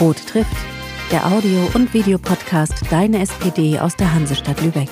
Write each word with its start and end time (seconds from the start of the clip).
Rot 0.00 0.26
trifft, 0.26 0.56
der 1.12 1.26
Audio- 1.26 1.68
und 1.74 1.92
Videopodcast 1.92 2.90
Deine 2.90 3.20
SPD 3.20 3.78
aus 3.78 3.96
der 3.96 4.14
Hansestadt 4.14 4.62
Lübeck. 4.62 4.88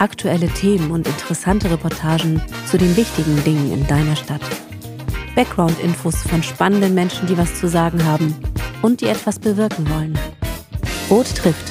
Aktuelle 0.00 0.48
Themen 0.48 0.90
und 0.90 1.06
interessante 1.06 1.70
Reportagen 1.70 2.42
zu 2.66 2.78
den 2.78 2.96
wichtigen 2.96 3.44
Dingen 3.44 3.72
in 3.72 3.86
deiner 3.86 4.16
Stadt. 4.16 4.40
Background-Infos 5.36 6.16
von 6.22 6.42
spannenden 6.42 6.94
Menschen, 6.94 7.28
die 7.28 7.38
was 7.38 7.60
zu 7.60 7.68
sagen 7.68 8.04
haben 8.04 8.34
und 8.82 9.02
die 9.02 9.06
etwas 9.06 9.38
bewirken 9.38 9.88
wollen. 9.88 10.18
Rot 11.08 11.32
trifft, 11.36 11.68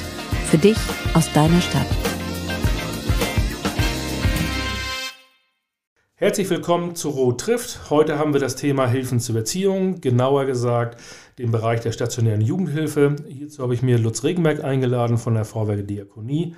für 0.50 0.56
dich 0.56 0.78
aus 1.12 1.30
deiner 1.34 1.60
Stadt. 1.60 1.86
Herzlich 6.14 6.48
willkommen 6.48 6.96
zu 6.96 7.10
Rot 7.10 7.42
trifft. 7.42 7.90
Heute 7.90 8.18
haben 8.18 8.32
wir 8.32 8.40
das 8.40 8.56
Thema 8.56 8.88
Hilfen 8.88 9.20
zur 9.20 9.36
Erziehung, 9.36 10.00
genauer 10.00 10.46
gesagt 10.46 10.98
den 11.38 11.52
Bereich 11.52 11.80
der 11.80 11.92
stationären 11.92 12.40
Jugendhilfe. 12.40 13.14
Hierzu 13.28 13.62
habe 13.62 13.72
ich 13.72 13.82
mir 13.82 13.96
Lutz 13.96 14.24
Regenberg 14.24 14.64
eingeladen 14.64 15.18
von 15.18 15.34
der 15.34 15.44
Vorwerke 15.44 15.84
Diakonie. 15.84 16.56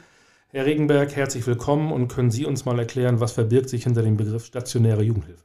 Herr 0.49 0.65
Regenberg, 0.65 1.15
herzlich 1.15 1.47
willkommen 1.47 1.93
und 1.93 2.09
können 2.09 2.31
Sie 2.31 2.47
uns 2.47 2.65
mal 2.65 2.79
erklären, 2.79 3.21
was 3.21 3.33
verbirgt 3.33 3.69
sich 3.69 3.85
hinter 3.85 4.03
dem 4.03 4.17
Begriff 4.17 4.47
stationäre 4.47 5.03
Jugendhilfe? 5.03 5.45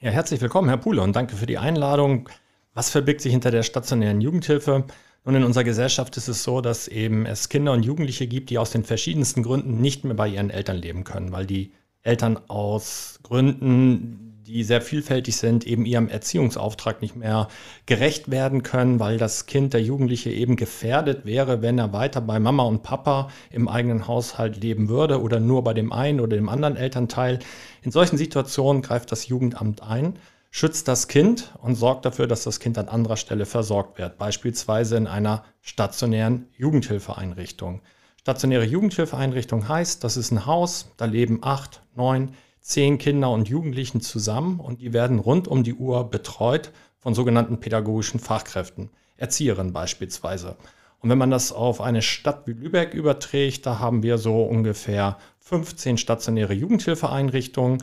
Ja, 0.00 0.10
herzlich 0.10 0.40
willkommen, 0.40 0.68
Herr 0.68 0.78
Puhle, 0.78 1.02
und 1.02 1.14
danke 1.14 1.36
für 1.36 1.44
die 1.44 1.58
Einladung. 1.58 2.30
Was 2.72 2.88
verbirgt 2.88 3.20
sich 3.20 3.32
hinter 3.32 3.50
der 3.50 3.62
stationären 3.62 4.22
Jugendhilfe? 4.22 4.84
Nun, 5.24 5.34
in 5.34 5.44
unserer 5.44 5.64
Gesellschaft 5.64 6.16
ist 6.16 6.28
es 6.28 6.42
so, 6.42 6.62
dass 6.62 6.88
eben 6.88 7.26
es 7.26 7.50
Kinder 7.50 7.72
und 7.72 7.84
Jugendliche 7.84 8.26
gibt, 8.26 8.48
die 8.48 8.56
aus 8.56 8.70
den 8.70 8.84
verschiedensten 8.84 9.42
Gründen 9.42 9.80
nicht 9.82 10.04
mehr 10.04 10.14
bei 10.14 10.28
ihren 10.28 10.48
Eltern 10.48 10.78
leben 10.78 11.04
können, 11.04 11.32
weil 11.32 11.44
die 11.44 11.72
Eltern 12.02 12.38
aus 12.48 13.20
Gründen, 13.22 14.29
die 14.50 14.64
sehr 14.64 14.82
vielfältig 14.82 15.36
sind, 15.36 15.66
eben 15.66 15.86
ihrem 15.86 16.08
Erziehungsauftrag 16.08 17.02
nicht 17.02 17.16
mehr 17.16 17.48
gerecht 17.86 18.30
werden 18.30 18.62
können, 18.62 19.00
weil 19.00 19.18
das 19.18 19.46
Kind, 19.46 19.72
der 19.72 19.82
Jugendliche 19.82 20.30
eben 20.30 20.56
gefährdet 20.56 21.24
wäre, 21.24 21.62
wenn 21.62 21.78
er 21.78 21.92
weiter 21.92 22.20
bei 22.20 22.38
Mama 22.38 22.64
und 22.64 22.82
Papa 22.82 23.30
im 23.50 23.68
eigenen 23.68 24.06
Haushalt 24.06 24.60
leben 24.60 24.88
würde 24.88 25.20
oder 25.20 25.40
nur 25.40 25.64
bei 25.64 25.74
dem 25.74 25.92
einen 25.92 26.20
oder 26.20 26.36
dem 26.36 26.48
anderen 26.48 26.76
Elternteil. 26.76 27.38
In 27.82 27.90
solchen 27.90 28.18
Situationen 28.18 28.82
greift 28.82 29.12
das 29.12 29.28
Jugendamt 29.28 29.82
ein 29.82 30.14
schützt 30.50 30.88
das 30.88 31.08
Kind 31.08 31.54
und 31.62 31.76
sorgt 31.76 32.04
dafür, 32.04 32.26
dass 32.26 32.42
das 32.42 32.60
Kind 32.60 32.76
an 32.76 32.88
anderer 32.88 33.16
Stelle 33.16 33.46
versorgt 33.46 33.98
wird, 33.98 34.18
beispielsweise 34.18 34.96
in 34.96 35.06
einer 35.06 35.44
stationären 35.60 36.48
Jugendhilfeeinrichtung. 36.56 37.82
Stationäre 38.20 38.64
Jugendhilfeeinrichtung 38.64 39.68
heißt, 39.68 40.04
das 40.04 40.16
ist 40.16 40.30
ein 40.30 40.46
Haus, 40.46 40.92
da 40.96 41.06
leben 41.06 41.38
acht, 41.42 41.82
neun, 41.94 42.34
zehn 42.60 42.98
Kinder 42.98 43.30
und 43.30 43.48
Jugendlichen 43.48 44.00
zusammen 44.00 44.60
und 44.60 44.80
die 44.80 44.92
werden 44.92 45.18
rund 45.18 45.48
um 45.48 45.62
die 45.62 45.74
Uhr 45.74 46.10
betreut 46.10 46.72
von 46.98 47.14
sogenannten 47.14 47.60
pädagogischen 47.60 48.20
Fachkräften, 48.20 48.90
Erzieherinnen 49.16 49.72
beispielsweise. 49.72 50.56
Und 51.00 51.08
wenn 51.08 51.18
man 51.18 51.30
das 51.30 51.52
auf 51.52 51.80
eine 51.80 52.02
Stadt 52.02 52.46
wie 52.46 52.52
Lübeck 52.52 52.92
überträgt, 52.92 53.64
da 53.64 53.78
haben 53.78 54.02
wir 54.02 54.18
so 54.18 54.42
ungefähr 54.42 55.16
15 55.40 55.96
stationäre 55.96 56.52
Jugendhilfeeinrichtungen. 56.52 57.82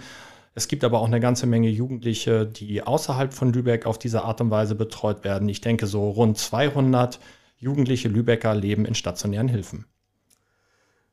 Es 0.53 0.67
gibt 0.67 0.83
aber 0.83 0.99
auch 1.01 1.07
eine 1.07 1.19
ganze 1.19 1.47
Menge 1.47 1.69
Jugendliche, 1.69 2.45
die 2.45 2.83
außerhalb 2.83 3.33
von 3.33 3.53
Lübeck 3.53 3.85
auf 3.85 3.97
diese 3.97 4.23
Art 4.23 4.39
und 4.41 4.51
Weise 4.51 4.75
betreut 4.75 5.23
werden. 5.23 5.49
Ich 5.49 5.61
denke, 5.61 5.87
so 5.87 6.09
rund 6.09 6.37
200 6.37 7.19
jugendliche 7.57 8.07
Lübecker 8.07 8.53
leben 8.53 8.85
in 8.85 8.93
stationären 8.93 9.47
Hilfen. 9.47 9.85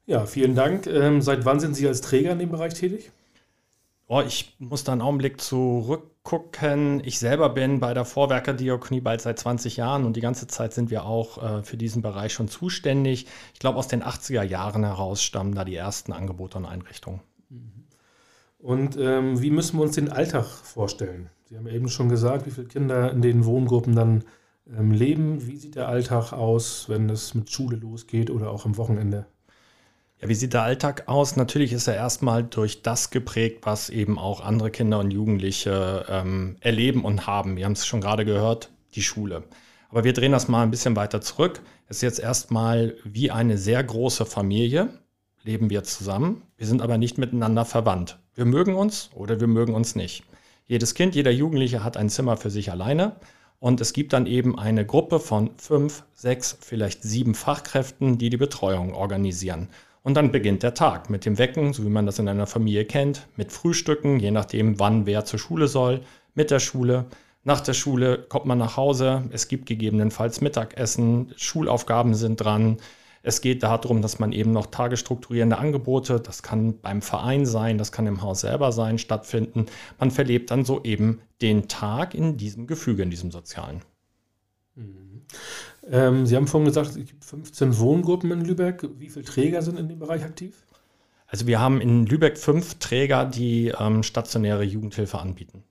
Ja, 0.07 0.27
vielen 0.27 0.55
Dank. 0.55 0.87
Ähm, 0.87 1.23
seit 1.23 1.47
wann 1.47 1.61
sind 1.61 1.75
Sie 1.75 1.89
als 1.89 2.03
Träger 2.03 2.33
in 2.33 2.39
dem 2.39 2.51
Bereich 2.51 2.75
tätig? 2.75 3.11
Oh, 4.07 4.21
ich 4.21 4.55
muss 4.59 4.85
da 4.85 4.93
einen 4.93 5.01
Augenblick 5.01 5.41
zurückgucken. 5.41 7.01
Ich 7.05 7.19
selber 7.19 7.49
bin 7.49 7.81
bei 7.81 7.95
der 7.95 8.05
Vorwerkerdiakonie 8.05 9.01
bald 9.01 9.23
seit 9.23 9.39
20 9.39 9.79
Jahren 9.79 10.05
und 10.05 10.17
die 10.17 10.21
ganze 10.21 10.47
Zeit 10.47 10.75
sind 10.75 10.91
wir 10.91 11.07
auch 11.07 11.43
äh, 11.43 11.63
für 11.63 11.79
diesen 11.79 12.03
Bereich 12.03 12.35
schon 12.35 12.49
zuständig. 12.49 13.27
Ich 13.55 13.61
glaube, 13.61 13.79
aus 13.79 13.89
den 13.89 14.03
80er 14.03 14.43
Jahren 14.43 14.85
heraus 14.85 15.23
stammen 15.23 15.55
da 15.55 15.65
die 15.65 15.75
ersten 15.75 16.13
Angebote 16.13 16.59
und 16.59 16.67
Einrichtungen. 16.67 17.21
Mhm. 17.49 17.87
Und 18.59 18.99
ähm, 18.99 19.41
wie 19.41 19.51
müssen 19.51 19.79
wir 19.79 19.85
uns 19.85 19.95
den 19.95 20.13
Alltag 20.13 20.45
vorstellen? 20.45 21.31
Sie 21.45 21.57
haben 21.57 21.67
eben 21.67 21.89
schon 21.89 22.11
gesagt, 22.11 22.47
wie 22.47 22.51
viele 22.51 22.67
Kinder 22.67 23.11
in 23.11 23.23
den 23.23 23.47
Wohngruppen 23.47 23.95
dann 23.95 24.25
ähm, 24.67 24.93
leben. 24.93 25.47
Wie 25.47 25.57
sieht 25.57 25.77
der 25.77 25.89
Alltag 25.89 26.33
aus, 26.33 26.89
wenn 26.91 27.09
es 27.09 27.35
mit 27.35 27.51
Schule 27.51 27.77
losgeht 27.77 28.31
oder 28.31 28.51
auch 28.51 28.67
am 28.67 28.77
Wochenende? 28.77 29.27
Ja, 30.21 30.29
wie 30.29 30.35
sieht 30.35 30.55
der 30.55 30.63
Alltag 30.63 31.05
aus? 31.07 31.37
Natürlich 31.37 31.73
ist 31.73 31.87
er 31.87 31.97
erstmal 31.97 32.45
durch 32.45 32.83
das 32.83 33.11
geprägt, 33.11 33.67
was 33.67 33.91
eben 33.91 34.19
auch 34.19 34.41
andere 34.41 34.71
Kinder 34.71 35.01
und 35.01 35.11
Jugendliche 35.11 36.07
ähm, 36.09 36.57
erleben 36.61 37.05
und 37.05 37.27
haben. 37.27 37.57
Wir 37.57 37.65
haben 37.65 37.73
es 37.73 37.87
schon 37.87 38.01
gerade 38.01 38.25
gehört, 38.25 38.71
die 38.95 39.03
Schule. 39.03 39.45
Aber 39.91 40.05
wir 40.05 40.13
drehen 40.13 40.33
das 40.33 40.49
mal 40.49 40.63
ein 40.63 40.71
bisschen 40.71 40.97
weiter 40.97 41.21
zurück. 41.21 41.61
Es 41.89 41.97
ist 41.97 42.03
jetzt 42.03 42.21
erstmal 42.21 42.97
wie 43.05 43.31
eine 43.31 43.59
sehr 43.59 43.83
große 43.83 44.25
Familie, 44.25 44.89
leben 45.43 45.69
wir 45.71 45.85
zusammen. 45.85 46.43
Wir 46.57 46.67
sind 46.67 46.81
aber 46.81 46.97
nicht 46.97 47.19
miteinander 47.19 47.65
verwandt. 47.65 48.19
Wir 48.35 48.45
mögen 48.45 48.75
uns 48.75 49.11
oder 49.15 49.41
wir 49.41 49.47
mögen 49.47 49.75
uns 49.75 49.95
nicht. 49.95 50.25
Jedes 50.67 50.95
Kind, 50.95 51.15
jeder 51.15 51.31
Jugendliche 51.31 51.85
hat 51.85 51.97
ein 51.97 52.09
Zimmer 52.09 52.37
für 52.37 52.51
sich 52.51 52.71
alleine. 52.71 53.17
Und 53.61 53.81
es 53.81 53.93
gibt 53.93 54.13
dann 54.13 54.27
eben 54.27 54.59
eine 54.59 54.85
Gruppe 54.85 55.21
von 55.21 55.51
fünf, 55.59 56.05
sechs, 56.15 56.57
vielleicht 56.61 57.03
sieben 57.03 57.35
Fachkräften, 57.35 58.19
die 58.19 58.31
die 58.31 58.37
Betreuung 58.37 58.95
organisieren. 58.95 59.69
Und 60.05 60.19
dann 60.19 60.33
beginnt 60.33 60.63
der 60.63 60.75
Tag 60.75 61.09
mit 61.09 61.25
dem 61.25 61.39
Wecken, 61.39 61.73
so 61.73 61.83
wie 61.83 61.89
man 61.89 62.05
das 62.05 62.19
in 62.19 62.29
einer 62.29 62.47
Familie 62.47 62.85
kennt, 62.85 63.27
mit 63.37 63.51
Frühstücken, 63.51 64.21
je 64.21 64.31
nachdem, 64.31 64.79
wann 64.79 65.07
wer 65.07 65.25
zur 65.25 65.39
Schule 65.39 65.67
soll, 65.67 66.03
mit 66.35 66.51
der 66.51 66.61
Schule. 66.61 67.07
Nach 67.43 67.63
der 67.63 67.73
Schule 67.73 68.19
kommt 68.19 68.45
man 68.45 68.59
nach 68.59 68.77
Hause, 68.77 69.25
es 69.31 69.49
gibt 69.49 69.65
gegebenenfalls 69.65 70.43
Mittagessen, 70.43 71.33
Schulaufgaben 71.37 72.15
sind 72.15 72.37
dran. 72.37 72.77
Es 73.23 73.41
geht 73.41 73.63
darum, 73.63 74.03
dass 74.03 74.19
man 74.19 74.33
eben 74.33 74.53
noch 74.53 74.67
tagesstrukturierende 74.67 75.57
Angebote, 75.57 76.21
das 76.21 76.43
kann 76.43 76.81
beim 76.81 77.01
Verein 77.01 77.47
sein, 77.47 77.79
das 77.79 77.91
kann 77.91 78.07
im 78.07 78.21
Haus 78.21 78.43
selber 78.43 78.73
sein, 78.73 78.99
stattfinden. 78.99 79.65
Man 79.99 80.11
verlebt 80.11 80.51
dann 80.51 80.67
so 80.67 80.85
eben 80.85 81.23
den 81.41 81.67
Tag 81.67 82.13
in 82.13 82.37
diesem 82.37 82.67
Gefüge, 82.67 83.03
in 83.03 83.11
diesem 83.11 83.31
sozialen. 83.31 83.81
Mhm. 84.75 85.23
Ähm, 85.91 86.27
Sie 86.27 86.37
haben 86.37 86.47
vorhin 86.47 86.67
gesagt, 86.67 86.91
es 86.91 86.97
gibt 86.97 87.25
15 87.25 87.79
Wohngruppen 87.79 88.31
in 88.31 88.45
Lübeck. 88.45 88.89
Wie 88.99 89.09
viele 89.09 89.25
Träger 89.25 89.63
sind 89.63 89.79
in 89.79 89.89
dem 89.89 89.99
Bereich 89.99 90.25
aktiv? 90.25 90.65
Also 91.27 91.47
wir 91.47 91.61
haben 91.61 91.81
in 91.81 92.07
Lübeck 92.07 92.39
fünf 92.39 92.77
Träger, 92.79 93.25
die 93.25 93.73
ähm, 93.79 94.03
stationäre 94.03 94.63
Jugendhilfe 94.63 95.19
anbieten. 95.19 95.65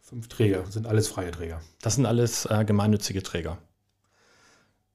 Fünf 0.00 0.28
Träger, 0.28 0.64
sind 0.66 0.86
alles 0.86 1.08
freie 1.08 1.30
Träger. 1.30 1.60
Das 1.82 1.96
sind 1.96 2.06
alles 2.06 2.46
äh, 2.46 2.64
gemeinnützige 2.64 3.22
Träger. 3.22 3.58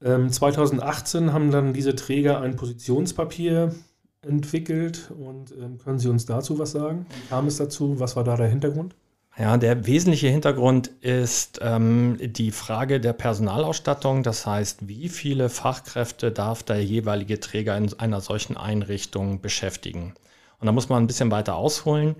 Ähm, 0.01 0.29
2018 0.29 1.33
haben 1.33 1.51
dann 1.51 1.73
diese 1.73 1.95
Träger 1.95 2.41
ein 2.41 2.55
Positionspapier 2.55 3.73
entwickelt 4.21 5.11
und 5.17 5.51
ähm, 5.51 5.77
können 5.77 5.99
Sie 5.99 6.09
uns 6.09 6.25
dazu 6.25 6.59
was 6.59 6.71
sagen? 6.71 7.05
Wie 7.09 7.27
kam 7.29 7.47
es 7.47 7.57
dazu? 7.57 7.99
Was 7.99 8.15
war 8.15 8.23
da 8.23 8.35
der 8.35 8.47
Hintergrund? 8.47 8.95
Ja, 9.37 9.57
der 9.57 9.85
wesentliche 9.85 10.29
Hintergrund 10.29 10.87
ist 11.01 11.59
ähm, 11.61 12.17
die 12.21 12.51
Frage 12.51 13.01
der 13.01 13.11
Personalausstattung. 13.11 14.23
Das 14.23 14.45
heißt, 14.45 14.87
wie 14.87 15.09
viele 15.09 15.49
Fachkräfte 15.49 16.31
darf 16.31 16.63
der 16.63 16.81
jeweilige 16.81 17.41
Träger 17.41 17.75
in 17.75 17.91
einer 17.99 18.21
solchen 18.21 18.55
Einrichtung 18.55 19.41
beschäftigen? 19.41 20.13
Und 20.59 20.67
da 20.67 20.71
muss 20.71 20.87
man 20.87 21.03
ein 21.03 21.07
bisschen 21.07 21.31
weiter 21.31 21.55
ausholen. 21.55 22.15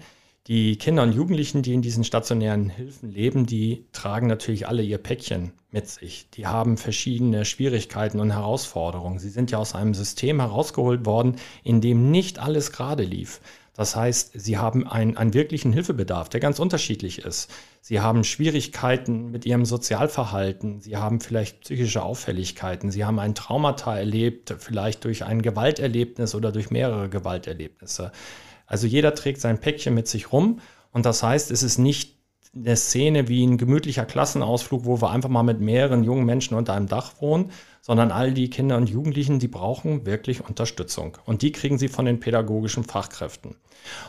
Die 0.48 0.78
Kinder 0.78 1.04
und 1.04 1.14
Jugendlichen, 1.14 1.62
die 1.62 1.74
in 1.74 1.82
diesen 1.82 2.04
stationären 2.04 2.70
Hilfen 2.70 3.12
leben, 3.12 3.46
die 3.46 3.86
tragen 3.94 4.28
natürlich 4.28 4.68
alle 4.68 4.84
ihr 4.84 4.98
Päckchen 4.98 5.54
mit 5.72 5.88
sich. 5.88 6.30
Die 6.32 6.48
haben 6.48 6.78
verschiedene 6.78 7.46
Schwierigkeiten 7.46 8.20
und 8.20 8.32
Herausforderungen. 8.32 9.20
Sie 9.20 9.30
sind 9.30 9.52
ja 9.52 9.58
aus 9.58 9.74
einem 9.74 9.94
System 9.94 10.42
herausgeholt 10.42 11.06
worden, 11.06 11.38
in 11.64 11.80
dem 11.80 12.12
nicht 12.12 12.40
alles 12.40 12.74
gerade 12.74 13.04
lief. 13.04 13.40
Das 13.76 13.96
heißt, 13.96 14.32
sie 14.36 14.58
haben 14.58 14.88
einen, 14.88 15.18
einen 15.18 15.34
wirklichen 15.34 15.74
Hilfebedarf, 15.74 16.30
der 16.30 16.40
ganz 16.40 16.60
unterschiedlich 16.60 17.20
ist. 17.20 17.52
Sie 17.82 18.00
haben 18.00 18.24
Schwierigkeiten 18.24 19.32
mit 19.32 19.46
ihrem 19.46 19.66
Sozialverhalten, 19.66 20.80
sie 20.80 20.96
haben 20.96 21.20
vielleicht 21.20 21.62
psychische 21.62 22.02
Auffälligkeiten, 22.02 22.90
sie 22.90 23.04
haben 23.04 23.20
ein 23.20 23.36
Traumata 23.36 23.98
erlebt, 23.98 24.56
vielleicht 24.60 25.04
durch 25.04 25.26
ein 25.26 25.42
Gewalterlebnis 25.42 26.36
oder 26.36 26.54
durch 26.54 26.72
mehrere 26.72 27.10
Gewalterlebnisse. 27.10 28.12
Also 28.66 28.88
jeder 28.88 29.14
trägt 29.14 29.42
sein 29.42 29.60
Päckchen 29.60 29.94
mit 29.94 30.08
sich 30.08 30.32
rum 30.32 30.62
und 30.92 31.06
das 31.06 31.22
heißt, 31.22 31.52
es 31.52 31.62
ist 31.62 31.78
nicht 31.78 32.16
eine 32.56 32.78
Szene 32.78 33.28
wie 33.28 33.46
ein 33.46 33.58
gemütlicher 33.58 34.06
Klassenausflug, 34.06 34.86
wo 34.86 35.02
wir 35.02 35.12
einfach 35.12 35.30
mal 35.30 35.44
mit 35.44 35.60
mehreren 35.60 36.06
jungen 36.06 36.26
Menschen 36.26 36.56
unter 36.56 36.74
einem 36.74 36.88
Dach 36.88 37.14
wohnen, 37.20 37.52
sondern 37.86 38.12
all 38.12 38.34
die 38.34 38.50
Kinder 38.50 38.78
und 38.78 38.90
Jugendlichen, 38.90 39.38
die 39.38 39.48
brauchen 39.48 40.08
wirklich 40.08 40.44
Unterstützung. 40.44 41.20
Und 41.24 41.44
die 41.44 41.52
kriegen 41.52 41.78
sie 41.78 41.88
von 41.88 42.06
den 42.06 42.20
pädagogischen 42.20 42.84
Fachkräften. 42.84 43.54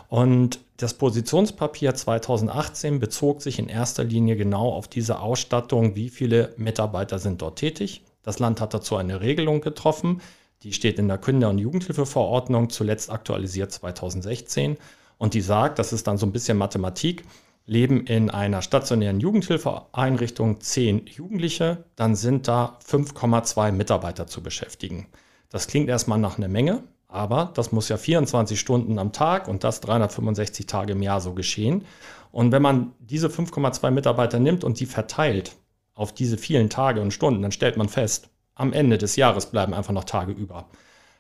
Und 0.09 0.61
das 0.79 0.95
Positionspapier 0.95 1.95
2018 1.95 3.01
bezog 3.01 3.43
sich 3.43 3.59
in 3.59 3.69
erster 3.69 4.03
Linie 4.03 4.37
genau 4.37 4.73
auf 4.73 4.89
diese 4.89 5.21
Ausstattung, 5.21 5.95
wie 5.95 6.09
viele 6.09 6.55
Mitarbeiter 6.57 7.19
sind 7.19 7.43
dort 7.43 7.59
tätig. 7.59 8.03
Das 8.23 8.39
Land 8.39 8.63
hat 8.63 8.73
dazu 8.73 8.97
eine 8.97 9.21
Regelung 9.21 9.61
getroffen, 9.61 10.23
die 10.63 10.73
steht 10.73 10.99
in 10.99 11.09
der 11.09 11.19
Kinder- 11.19 11.51
und 11.51 11.59
Jugendhilfeverordnung, 11.59 12.71
zuletzt 12.71 13.11
aktualisiert 13.11 13.73
2016. 13.73 14.79
Und 15.19 15.35
die 15.35 15.43
sagt, 15.43 15.79
das 15.79 15.93
ist 15.93 16.07
dann 16.07 16.17
so 16.17 16.25
ein 16.25 16.33
bisschen 16.33 16.57
Mathematik, 16.57 17.25
leben 17.67 18.07
in 18.07 18.31
einer 18.31 18.63
stationären 18.63 19.21
Jugendhilfeeinrichtung 19.21 20.61
zehn 20.61 21.07
Jugendliche, 21.07 21.85
dann 21.97 22.15
sind 22.15 22.49
da 22.49 22.79
5,2 22.89 23.73
Mitarbeiter 23.73 24.27
zu 24.27 24.43
beschäftigen. 24.43 25.09
Das 25.51 25.67
klingt 25.67 25.89
erstmal 25.89 26.19
nach 26.19 26.39
einer 26.39 26.49
Menge, 26.49 26.85
aber 27.09 27.51
das 27.55 27.73
muss 27.73 27.89
ja 27.89 27.97
24 27.97 28.59
Stunden 28.59 28.99
am 28.99 29.13
Tag 29.13 29.49
und 29.49 29.65
das 29.65 29.81
365 29.81 30.67
Tage 30.67 30.93
im 30.93 31.03
Jahr 31.03 31.21
so 31.21 31.35
geschehen. 31.35 31.85
Und 32.31 32.53
wenn 32.53 32.63
man 32.63 32.93
diese 33.01 33.29
5,2 33.29 33.91
Mitarbeiter 33.91 34.39
nimmt 34.39 34.65
und 34.65 34.79
die 34.81 34.87
verteilt 34.87 35.57
auf 35.95 36.13
diese 36.13 36.39
vielen 36.39 36.71
Tage 36.71 37.01
und 37.01 37.13
Stunden, 37.13 37.43
dann 37.43 37.53
stellt 37.53 37.77
man 37.77 37.89
fest, 37.89 38.29
am 38.55 38.73
Ende 38.73 38.99
des 38.99 39.17
Jahres 39.17 39.47
bleiben 39.47 39.75
einfach 39.75 39.93
noch 39.93 40.05
Tage 40.05 40.33
über. 40.33 40.69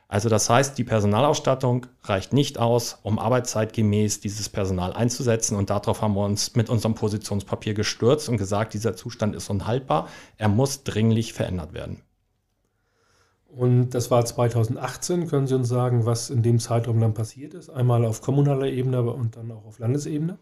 Also 0.08 0.28
das 0.28 0.48
heißt, 0.48 0.78
die 0.78 0.84
Personalausstattung 0.84 1.86
reicht 2.04 2.32
nicht 2.32 2.58
aus, 2.58 2.98
um 3.02 3.18
arbeitszeitgemäß 3.18 4.20
dieses 4.20 4.48
Personal 4.48 4.92
einzusetzen. 4.92 5.56
Und 5.56 5.70
darauf 5.70 6.00
haben 6.00 6.14
wir 6.14 6.24
uns 6.24 6.54
mit 6.54 6.70
unserem 6.70 6.94
Positionspapier 6.94 7.74
gestürzt 7.74 8.28
und 8.28 8.36
gesagt, 8.36 8.74
dieser 8.74 8.94
Zustand 8.94 9.34
ist 9.34 9.50
unhaltbar. 9.50 10.08
Er 10.36 10.48
muss 10.48 10.84
dringlich 10.84 11.32
verändert 11.32 11.72
werden. 11.72 12.02
Und 13.48 13.90
das 13.90 14.10
war 14.10 14.24
2018. 14.24 15.28
Können 15.28 15.46
Sie 15.46 15.54
uns 15.54 15.68
sagen, 15.68 16.06
was 16.06 16.30
in 16.30 16.42
dem 16.42 16.60
Zeitraum 16.60 17.00
dann 17.00 17.14
passiert 17.14 17.54
ist? 17.54 17.70
Einmal 17.70 18.04
auf 18.04 18.20
kommunaler 18.20 18.66
Ebene 18.66 19.02
und 19.02 19.36
dann 19.36 19.50
auch 19.50 19.64
auf 19.64 19.78
Landesebene? 19.78 20.38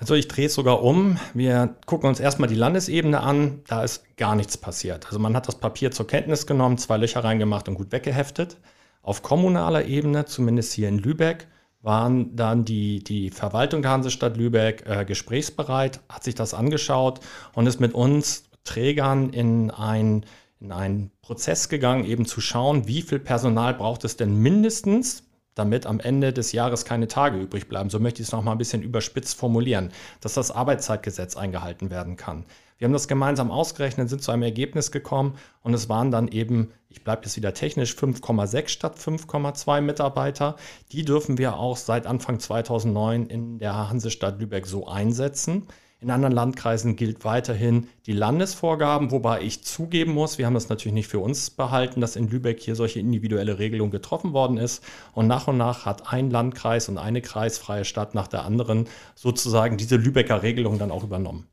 Also 0.00 0.14
ich 0.14 0.28
drehe 0.28 0.46
es 0.46 0.54
sogar 0.54 0.84
um. 0.84 1.18
Wir 1.34 1.74
gucken 1.86 2.08
uns 2.08 2.20
erstmal 2.20 2.48
die 2.48 2.54
Landesebene 2.54 3.20
an. 3.20 3.62
Da 3.66 3.82
ist 3.82 4.16
gar 4.16 4.36
nichts 4.36 4.56
passiert. 4.56 5.06
Also 5.06 5.18
man 5.18 5.34
hat 5.34 5.48
das 5.48 5.56
Papier 5.56 5.90
zur 5.90 6.06
Kenntnis 6.06 6.46
genommen, 6.46 6.78
zwei 6.78 6.96
Löcher 6.96 7.24
reingemacht 7.24 7.68
und 7.68 7.74
gut 7.74 7.90
weggeheftet. 7.90 8.58
Auf 9.02 9.22
kommunaler 9.22 9.86
Ebene, 9.86 10.24
zumindest 10.24 10.72
hier 10.72 10.88
in 10.88 10.98
Lübeck, 10.98 11.48
waren 11.82 12.36
dann 12.36 12.64
die, 12.64 13.02
die 13.02 13.30
Verwaltung 13.30 13.82
der 13.82 13.90
Hansestadt 13.90 14.36
Lübeck 14.36 14.84
äh, 14.86 15.04
gesprächsbereit, 15.04 16.00
hat 16.08 16.22
sich 16.22 16.36
das 16.36 16.54
angeschaut 16.54 17.20
und 17.54 17.66
ist 17.66 17.80
mit 17.80 17.94
uns 17.94 18.44
Trägern 18.64 19.30
in 19.30 19.70
ein 19.70 20.24
in 20.60 20.72
einen 20.72 21.12
Prozess 21.22 21.68
gegangen, 21.68 22.04
eben 22.04 22.26
zu 22.26 22.40
schauen, 22.40 22.88
wie 22.88 23.02
viel 23.02 23.20
Personal 23.20 23.74
braucht 23.74 24.04
es 24.04 24.16
denn 24.16 24.36
mindestens, 24.40 25.27
damit 25.58 25.86
am 25.86 26.00
Ende 26.00 26.32
des 26.32 26.52
Jahres 26.52 26.84
keine 26.84 27.08
Tage 27.08 27.38
übrig 27.38 27.68
bleiben. 27.68 27.90
So 27.90 27.98
möchte 27.98 28.22
ich 28.22 28.28
es 28.28 28.32
nochmal 28.32 28.54
ein 28.54 28.58
bisschen 28.58 28.82
überspitzt 28.82 29.36
formulieren, 29.36 29.90
dass 30.20 30.34
das 30.34 30.50
Arbeitszeitgesetz 30.50 31.36
eingehalten 31.36 31.90
werden 31.90 32.16
kann. 32.16 32.44
Wir 32.78 32.86
haben 32.86 32.92
das 32.92 33.08
gemeinsam 33.08 33.50
ausgerechnet, 33.50 34.08
sind 34.08 34.22
zu 34.22 34.30
einem 34.30 34.44
Ergebnis 34.44 34.92
gekommen 34.92 35.36
und 35.62 35.74
es 35.74 35.88
waren 35.88 36.12
dann 36.12 36.28
eben, 36.28 36.70
ich 36.88 37.02
bleibe 37.02 37.22
jetzt 37.24 37.36
wieder 37.36 37.52
technisch, 37.52 37.94
5,6 37.94 38.68
statt 38.68 38.96
5,2 38.96 39.80
Mitarbeiter. 39.80 40.54
Die 40.92 41.04
dürfen 41.04 41.38
wir 41.38 41.56
auch 41.56 41.76
seit 41.76 42.06
Anfang 42.06 42.38
2009 42.38 43.26
in 43.26 43.58
der 43.58 43.88
Hansestadt 43.88 44.38
Lübeck 44.38 44.66
so 44.66 44.86
einsetzen. 44.86 45.66
In 46.00 46.12
anderen 46.12 46.32
Landkreisen 46.32 46.94
gilt 46.94 47.24
weiterhin 47.24 47.88
die 48.06 48.12
Landesvorgaben, 48.12 49.10
wobei 49.10 49.42
ich 49.42 49.64
zugeben 49.64 50.12
muss, 50.12 50.38
wir 50.38 50.46
haben 50.46 50.54
das 50.54 50.68
natürlich 50.68 50.94
nicht 50.94 51.08
für 51.08 51.18
uns 51.18 51.50
behalten, 51.50 52.00
dass 52.00 52.14
in 52.14 52.30
Lübeck 52.30 52.60
hier 52.60 52.76
solche 52.76 53.00
individuelle 53.00 53.58
Regelung 53.58 53.90
getroffen 53.90 54.32
worden 54.32 54.58
ist. 54.58 54.84
Und 55.12 55.26
nach 55.26 55.48
und 55.48 55.56
nach 55.56 55.86
hat 55.86 56.12
ein 56.12 56.30
Landkreis 56.30 56.88
und 56.88 56.98
eine 56.98 57.20
kreisfreie 57.20 57.84
Stadt 57.84 58.14
nach 58.14 58.28
der 58.28 58.44
anderen 58.44 58.86
sozusagen 59.16 59.76
diese 59.76 59.96
Lübecker 59.96 60.44
Regelung 60.44 60.78
dann 60.78 60.92
auch 60.92 61.02
übernommen. 61.02 61.48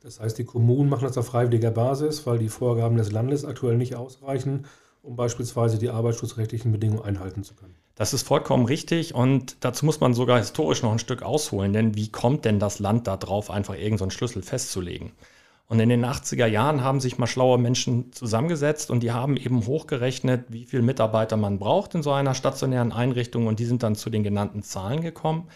Das 0.00 0.18
heißt, 0.18 0.38
die 0.38 0.44
Kommunen 0.44 0.88
machen 0.88 1.04
das 1.04 1.18
auf 1.18 1.26
freiwilliger 1.26 1.70
Basis, 1.70 2.26
weil 2.26 2.38
die 2.38 2.48
Vorgaben 2.48 2.96
des 2.96 3.12
Landes 3.12 3.44
aktuell 3.44 3.76
nicht 3.76 3.96
ausreichen, 3.96 4.64
um 5.02 5.14
beispielsweise 5.14 5.76
die 5.76 5.90
arbeitsschutzrechtlichen 5.90 6.72
Bedingungen 6.72 7.04
einhalten 7.04 7.44
zu 7.44 7.54
können. 7.54 7.74
Das 7.98 8.14
ist 8.14 8.22
vollkommen 8.22 8.64
richtig 8.64 9.12
und 9.12 9.56
dazu 9.58 9.84
muss 9.84 9.98
man 9.98 10.14
sogar 10.14 10.38
historisch 10.38 10.84
noch 10.84 10.92
ein 10.92 11.00
Stück 11.00 11.24
ausholen, 11.24 11.72
denn 11.72 11.96
wie 11.96 12.12
kommt 12.12 12.44
denn 12.44 12.60
das 12.60 12.78
Land 12.78 13.08
da 13.08 13.16
drauf, 13.16 13.50
einfach 13.50 13.74
irgendeinen 13.74 14.10
so 14.10 14.16
Schlüssel 14.16 14.42
festzulegen? 14.42 15.10
Und 15.66 15.80
in 15.80 15.88
den 15.88 16.06
80er 16.06 16.46
Jahren 16.46 16.84
haben 16.84 17.00
sich 17.00 17.18
mal 17.18 17.26
schlaue 17.26 17.58
Menschen 17.58 18.12
zusammengesetzt 18.12 18.92
und 18.92 19.02
die 19.02 19.10
haben 19.10 19.36
eben 19.36 19.66
hochgerechnet, 19.66 20.44
wie 20.46 20.64
viele 20.64 20.84
Mitarbeiter 20.84 21.36
man 21.36 21.58
braucht 21.58 21.96
in 21.96 22.04
so 22.04 22.12
einer 22.12 22.36
stationären 22.36 22.92
Einrichtung 22.92 23.48
und 23.48 23.58
die 23.58 23.64
sind 23.64 23.82
dann 23.82 23.96
zu 23.96 24.10
den 24.10 24.22
genannten 24.22 24.62
Zahlen 24.62 25.00
gekommen 25.00 25.48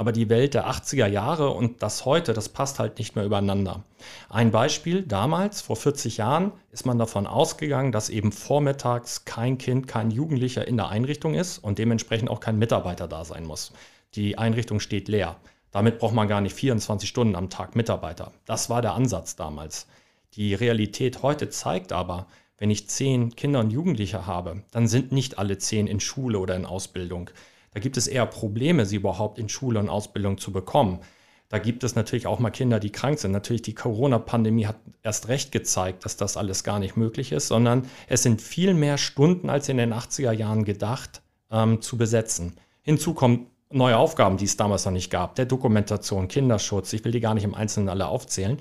aber 0.00 0.12
die 0.12 0.30
Welt 0.30 0.54
der 0.54 0.66
80er 0.66 1.06
Jahre 1.06 1.50
und 1.50 1.82
das 1.82 2.06
heute, 2.06 2.32
das 2.32 2.48
passt 2.48 2.78
halt 2.78 2.98
nicht 2.98 3.16
mehr 3.16 3.24
übereinander. 3.26 3.84
Ein 4.30 4.50
Beispiel, 4.50 5.02
damals, 5.02 5.60
vor 5.60 5.76
40 5.76 6.16
Jahren, 6.16 6.52
ist 6.72 6.86
man 6.86 6.98
davon 6.98 7.26
ausgegangen, 7.26 7.92
dass 7.92 8.08
eben 8.08 8.32
vormittags 8.32 9.26
kein 9.26 9.58
Kind, 9.58 9.88
kein 9.88 10.10
Jugendlicher 10.10 10.66
in 10.66 10.78
der 10.78 10.88
Einrichtung 10.88 11.34
ist 11.34 11.58
und 11.58 11.78
dementsprechend 11.78 12.30
auch 12.30 12.40
kein 12.40 12.58
Mitarbeiter 12.58 13.08
da 13.08 13.26
sein 13.26 13.44
muss. 13.44 13.74
Die 14.14 14.38
Einrichtung 14.38 14.80
steht 14.80 15.08
leer. 15.08 15.36
Damit 15.70 15.98
braucht 15.98 16.14
man 16.14 16.28
gar 16.28 16.40
nicht 16.40 16.54
24 16.54 17.06
Stunden 17.06 17.36
am 17.36 17.50
Tag 17.50 17.76
Mitarbeiter. 17.76 18.32
Das 18.46 18.70
war 18.70 18.80
der 18.80 18.94
Ansatz 18.94 19.36
damals. 19.36 19.86
Die 20.32 20.54
Realität 20.54 21.22
heute 21.22 21.50
zeigt 21.50 21.92
aber, 21.92 22.26
wenn 22.56 22.70
ich 22.70 22.88
zehn 22.88 23.36
Kinder 23.36 23.60
und 23.60 23.70
Jugendliche 23.70 24.26
habe, 24.26 24.62
dann 24.70 24.88
sind 24.88 25.12
nicht 25.12 25.38
alle 25.38 25.58
zehn 25.58 25.86
in 25.86 26.00
Schule 26.00 26.38
oder 26.38 26.56
in 26.56 26.64
Ausbildung. 26.64 27.28
Da 27.72 27.80
gibt 27.80 27.96
es 27.96 28.06
eher 28.06 28.26
Probleme, 28.26 28.86
sie 28.86 28.96
überhaupt 28.96 29.38
in 29.38 29.48
Schule 29.48 29.78
und 29.78 29.88
Ausbildung 29.88 30.38
zu 30.38 30.52
bekommen. 30.52 31.00
Da 31.48 31.58
gibt 31.58 31.82
es 31.82 31.96
natürlich 31.96 32.28
auch 32.28 32.38
mal 32.38 32.50
Kinder, 32.50 32.78
die 32.78 32.92
krank 32.92 33.18
sind. 33.18 33.32
Natürlich 33.32 33.62
die 33.62 33.74
Corona-Pandemie 33.74 34.66
hat 34.66 34.76
erst 35.02 35.28
recht 35.28 35.50
gezeigt, 35.50 36.04
dass 36.04 36.16
das 36.16 36.36
alles 36.36 36.62
gar 36.62 36.78
nicht 36.78 36.96
möglich 36.96 37.32
ist, 37.32 37.48
sondern 37.48 37.86
es 38.08 38.22
sind 38.22 38.40
viel 38.40 38.72
mehr 38.72 38.98
Stunden 38.98 39.50
als 39.50 39.68
in 39.68 39.76
den 39.76 39.92
80er 39.92 40.32
Jahren 40.32 40.64
gedacht 40.64 41.22
ähm, 41.50 41.82
zu 41.82 41.96
besetzen. 41.96 42.54
Hinzu 42.82 43.14
kommt 43.14 43.48
neue 43.72 43.96
Aufgaben, 43.96 44.36
die 44.36 44.44
es 44.44 44.56
damals 44.56 44.84
noch 44.84 44.92
nicht 44.92 45.10
gab, 45.10 45.36
der 45.36 45.46
Dokumentation, 45.46 46.28
Kinderschutz, 46.28 46.92
ich 46.92 47.04
will 47.04 47.12
die 47.12 47.20
gar 47.20 47.34
nicht 47.34 47.44
im 47.44 47.54
Einzelnen 47.54 47.88
alle 47.88 48.08
aufzählen. 48.08 48.58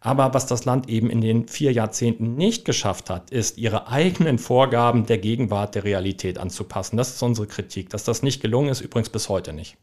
Aber 0.00 0.34
was 0.34 0.46
das 0.46 0.64
Land 0.64 0.88
eben 0.88 1.10
in 1.10 1.20
den 1.20 1.48
vier 1.48 1.72
Jahrzehnten 1.72 2.34
nicht 2.34 2.64
geschafft 2.64 3.10
hat, 3.10 3.30
ist, 3.30 3.58
ihre 3.58 3.88
eigenen 3.88 4.38
Vorgaben 4.38 5.06
der 5.06 5.18
Gegenwart, 5.18 5.74
der 5.74 5.84
Realität 5.84 6.38
anzupassen. 6.38 6.96
Das 6.96 7.14
ist 7.14 7.22
unsere 7.22 7.46
Kritik. 7.46 7.90
Dass 7.90 8.04
das 8.04 8.22
nicht 8.22 8.40
gelungen 8.40 8.70
ist, 8.70 8.80
übrigens 8.80 9.10
bis 9.10 9.28
heute 9.28 9.52
nicht. 9.52 9.76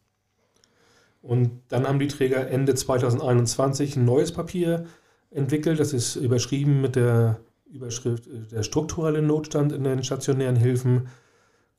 Und 1.21 1.61
dann 1.67 1.87
haben 1.87 1.99
die 1.99 2.07
Träger 2.07 2.49
Ende 2.49 2.75
2021 2.75 3.97
ein 3.97 4.05
neues 4.05 4.31
Papier 4.31 4.85
entwickelt. 5.31 5.79
Das 5.79 5.93
ist 5.93 6.15
überschrieben 6.15 6.81
mit 6.81 6.95
der 6.95 7.39
Überschrift 7.71 8.27
äh, 8.27 8.47
der 8.51 8.63
strukturelle 8.63 9.21
Notstand 9.21 9.71
in 9.71 9.83
den 9.83 10.03
stationären 10.03 10.55
Hilfen. 10.55 11.07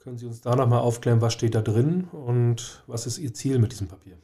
Können 0.02 0.17
Sie 0.17 0.26
uns 0.26 0.41
da 0.41 0.56
nochmal 0.56 0.81
aufklären, 0.81 1.20
was 1.20 1.35
steht 1.35 1.55
da 1.55 1.61
drin 1.61 2.08
und 2.12 2.82
was 2.87 3.06
ist 3.06 3.19
Ihr 3.19 3.35
Ziel 3.35 3.58
mit 3.58 3.73
diesem 3.73 3.87
Papier? 3.87 4.17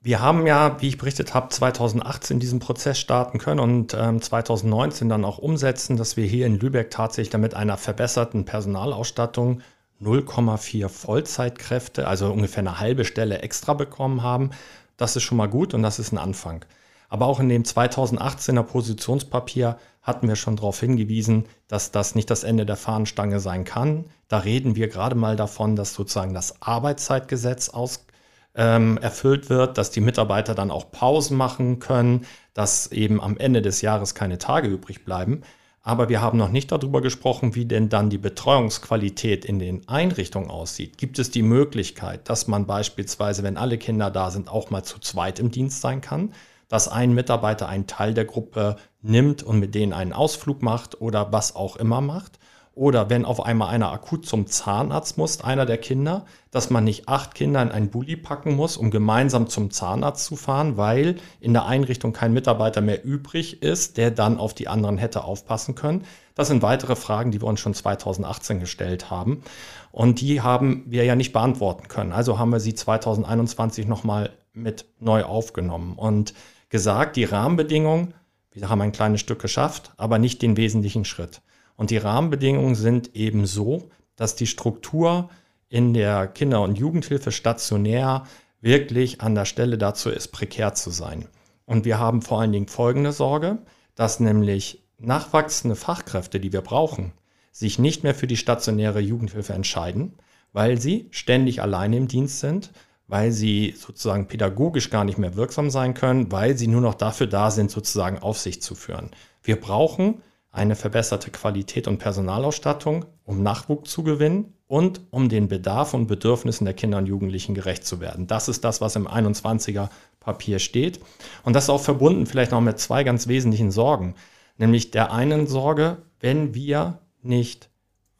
Wir 0.00 0.20
haben 0.20 0.46
ja, 0.46 0.80
wie 0.80 0.88
ich 0.88 0.96
berichtet 0.96 1.34
habe, 1.34 1.48
2018 1.48 2.38
diesen 2.38 2.60
Prozess 2.60 3.00
starten 3.00 3.38
können 3.38 3.58
und 3.58 3.94
ähm, 3.98 4.22
2019 4.22 5.08
dann 5.08 5.24
auch 5.24 5.38
umsetzen, 5.38 5.96
dass 5.96 6.16
wir 6.16 6.24
hier 6.24 6.46
in 6.46 6.60
Lübeck 6.60 6.92
tatsächlich 6.92 7.30
damit 7.30 7.54
einer 7.54 7.76
verbesserten 7.76 8.44
Personalausstattung 8.44 9.60
0,4 10.00 10.88
Vollzeitkräfte, 10.88 12.06
also 12.06 12.30
ungefähr 12.30 12.60
eine 12.60 12.78
halbe 12.78 13.04
Stelle 13.04 13.40
extra 13.40 13.74
bekommen 13.74 14.22
haben. 14.22 14.50
Das 14.96 15.16
ist 15.16 15.24
schon 15.24 15.38
mal 15.38 15.48
gut 15.48 15.74
und 15.74 15.82
das 15.82 15.98
ist 15.98 16.12
ein 16.12 16.18
Anfang. 16.18 16.64
Aber 17.08 17.26
auch 17.26 17.40
in 17.40 17.48
dem 17.48 17.62
2018er 17.62 18.62
Positionspapier 18.62 19.78
hatten 20.02 20.28
wir 20.28 20.36
schon 20.36 20.56
darauf 20.56 20.80
hingewiesen, 20.80 21.44
dass 21.66 21.90
das 21.90 22.14
nicht 22.14 22.30
das 22.30 22.44
Ende 22.44 22.66
der 22.66 22.76
Fahnenstange 22.76 23.40
sein 23.40 23.64
kann. 23.64 24.06
Da 24.28 24.38
reden 24.38 24.76
wir 24.76 24.88
gerade 24.88 25.14
mal 25.14 25.36
davon, 25.36 25.76
dass 25.76 25.94
sozusagen 25.94 26.34
das 26.34 26.62
Arbeitszeitgesetz 26.62 27.68
aus, 27.70 28.06
ähm, 28.54 28.98
erfüllt 28.98 29.50
wird, 29.50 29.78
dass 29.78 29.90
die 29.90 30.00
Mitarbeiter 30.00 30.54
dann 30.54 30.70
auch 30.70 30.90
Pausen 30.90 31.36
machen 31.36 31.78
können, 31.78 32.26
dass 32.54 32.90
eben 32.90 33.20
am 33.20 33.36
Ende 33.38 33.62
des 33.62 33.82
Jahres 33.82 34.14
keine 34.14 34.38
Tage 34.38 34.68
übrig 34.68 35.04
bleiben. 35.04 35.42
Aber 35.82 36.08
wir 36.08 36.20
haben 36.20 36.36
noch 36.36 36.50
nicht 36.50 36.70
darüber 36.72 37.00
gesprochen, 37.00 37.54
wie 37.54 37.64
denn 37.64 37.88
dann 37.88 38.10
die 38.10 38.18
Betreuungsqualität 38.18 39.44
in 39.44 39.58
den 39.58 39.88
Einrichtungen 39.88 40.50
aussieht. 40.50 40.98
Gibt 40.98 41.18
es 41.18 41.30
die 41.30 41.42
Möglichkeit, 41.42 42.28
dass 42.28 42.46
man 42.46 42.66
beispielsweise, 42.66 43.42
wenn 43.42 43.56
alle 43.56 43.78
Kinder 43.78 44.10
da 44.10 44.30
sind, 44.30 44.50
auch 44.50 44.70
mal 44.70 44.82
zu 44.82 44.98
zweit 44.98 45.38
im 45.38 45.50
Dienst 45.50 45.80
sein 45.80 46.00
kann? 46.00 46.34
Dass 46.68 46.88
ein 46.88 47.14
Mitarbeiter 47.14 47.68
einen 47.68 47.86
Teil 47.86 48.14
der 48.14 48.24
Gruppe 48.24 48.76
nimmt 49.02 49.42
und 49.42 49.58
mit 49.58 49.74
denen 49.74 49.92
einen 49.92 50.12
Ausflug 50.12 50.62
macht 50.62 51.00
oder 51.00 51.32
was 51.32 51.56
auch 51.56 51.76
immer 51.76 52.00
macht. 52.00 52.38
Oder 52.78 53.10
wenn 53.10 53.24
auf 53.24 53.44
einmal 53.44 53.70
einer 53.70 53.90
akut 53.90 54.24
zum 54.24 54.46
Zahnarzt 54.46 55.18
muss, 55.18 55.40
einer 55.40 55.66
der 55.66 55.78
Kinder, 55.78 56.24
dass 56.52 56.70
man 56.70 56.84
nicht 56.84 57.08
acht 57.08 57.34
Kinder 57.34 57.60
in 57.60 57.72
einen 57.72 57.90
Bulli 57.90 58.14
packen 58.14 58.54
muss, 58.54 58.76
um 58.76 58.92
gemeinsam 58.92 59.48
zum 59.48 59.72
Zahnarzt 59.72 60.24
zu 60.24 60.36
fahren, 60.36 60.76
weil 60.76 61.16
in 61.40 61.54
der 61.54 61.66
Einrichtung 61.66 62.12
kein 62.12 62.32
Mitarbeiter 62.32 62.80
mehr 62.80 63.04
übrig 63.04 63.64
ist, 63.64 63.96
der 63.96 64.12
dann 64.12 64.38
auf 64.38 64.54
die 64.54 64.68
anderen 64.68 64.96
hätte 64.96 65.24
aufpassen 65.24 65.74
können. 65.74 66.04
Das 66.36 66.46
sind 66.46 66.62
weitere 66.62 66.94
Fragen, 66.94 67.32
die 67.32 67.40
wir 67.40 67.48
uns 67.48 67.58
schon 67.58 67.74
2018 67.74 68.60
gestellt 68.60 69.10
haben. 69.10 69.42
Und 69.90 70.20
die 70.20 70.40
haben 70.40 70.84
wir 70.86 71.02
ja 71.02 71.16
nicht 71.16 71.32
beantworten 71.32 71.88
können. 71.88 72.12
Also 72.12 72.38
haben 72.38 72.50
wir 72.50 72.60
sie 72.60 72.74
2021 72.74 73.88
nochmal 73.88 74.30
mit 74.52 74.84
neu 75.00 75.24
aufgenommen. 75.24 75.94
Und 75.96 76.32
gesagt, 76.68 77.16
die 77.16 77.24
Rahmenbedingungen, 77.24 78.14
wir 78.52 78.68
haben 78.68 78.80
ein 78.80 78.92
kleines 78.92 79.20
Stück 79.20 79.40
geschafft, 79.40 79.92
aber 79.96 80.18
nicht 80.18 80.42
den 80.42 80.56
wesentlichen 80.56 81.04
Schritt. 81.04 81.42
Und 81.76 81.90
die 81.90 81.96
Rahmenbedingungen 81.96 82.74
sind 82.74 83.14
eben 83.14 83.46
so, 83.46 83.90
dass 84.16 84.34
die 84.34 84.46
Struktur 84.46 85.30
in 85.68 85.94
der 85.94 86.26
Kinder- 86.26 86.62
und 86.62 86.78
Jugendhilfe 86.78 87.30
stationär 87.30 88.24
wirklich 88.60 89.20
an 89.20 89.34
der 89.34 89.44
Stelle 89.44 89.78
dazu 89.78 90.10
ist, 90.10 90.28
prekär 90.28 90.74
zu 90.74 90.90
sein. 90.90 91.28
Und 91.66 91.84
wir 91.84 91.98
haben 91.98 92.22
vor 92.22 92.40
allen 92.40 92.52
Dingen 92.52 92.68
folgende 92.68 93.12
Sorge, 93.12 93.58
dass 93.94 94.20
nämlich 94.20 94.82
nachwachsende 94.98 95.76
Fachkräfte, 95.76 96.40
die 96.40 96.52
wir 96.52 96.62
brauchen, 96.62 97.12
sich 97.52 97.78
nicht 97.78 98.02
mehr 98.02 98.14
für 98.14 98.26
die 98.26 98.36
stationäre 98.36 99.00
Jugendhilfe 99.00 99.52
entscheiden, 99.52 100.14
weil 100.52 100.80
sie 100.80 101.08
ständig 101.10 101.62
alleine 101.62 101.96
im 101.96 102.08
Dienst 102.08 102.40
sind, 102.40 102.72
weil 103.08 103.32
sie 103.32 103.74
sozusagen 103.76 104.28
pädagogisch 104.28 104.90
gar 104.90 105.04
nicht 105.04 105.18
mehr 105.18 105.34
wirksam 105.34 105.70
sein 105.70 105.94
können, 105.94 106.30
weil 106.30 106.56
sie 106.56 106.68
nur 106.68 106.82
noch 106.82 106.94
dafür 106.94 107.26
da 107.26 107.50
sind, 107.50 107.70
sozusagen 107.70 108.18
Aufsicht 108.18 108.62
zu 108.62 108.74
führen. 108.74 109.10
Wir 109.42 109.58
brauchen 109.58 110.22
eine 110.50 110.76
verbesserte 110.76 111.30
Qualität 111.30 111.88
und 111.88 111.98
Personalausstattung, 111.98 113.06
um 113.24 113.42
Nachwuchs 113.42 113.90
zu 113.90 114.02
gewinnen 114.02 114.54
und 114.66 115.00
um 115.10 115.28
den 115.28 115.48
Bedarf 115.48 115.94
und 115.94 116.06
Bedürfnissen 116.06 116.66
der 116.66 116.74
Kinder 116.74 116.98
und 116.98 117.06
Jugendlichen 117.06 117.54
gerecht 117.54 117.86
zu 117.86 118.00
werden. 118.00 118.26
Das 118.26 118.48
ist 118.48 118.64
das, 118.64 118.80
was 118.80 118.96
im 118.96 119.08
21er 119.08 119.88
Papier 120.20 120.58
steht. 120.58 121.00
Und 121.44 121.54
das 121.54 121.64
ist 121.64 121.70
auch 121.70 121.80
verbunden 121.80 122.26
vielleicht 122.26 122.52
noch 122.52 122.60
mit 122.60 122.78
zwei 122.78 123.04
ganz 123.04 123.28
wesentlichen 123.28 123.70
Sorgen. 123.70 124.14
Nämlich 124.58 124.90
der 124.90 125.12
einen 125.12 125.46
Sorge, 125.46 125.98
wenn 126.20 126.54
wir 126.54 126.98
nicht 127.22 127.70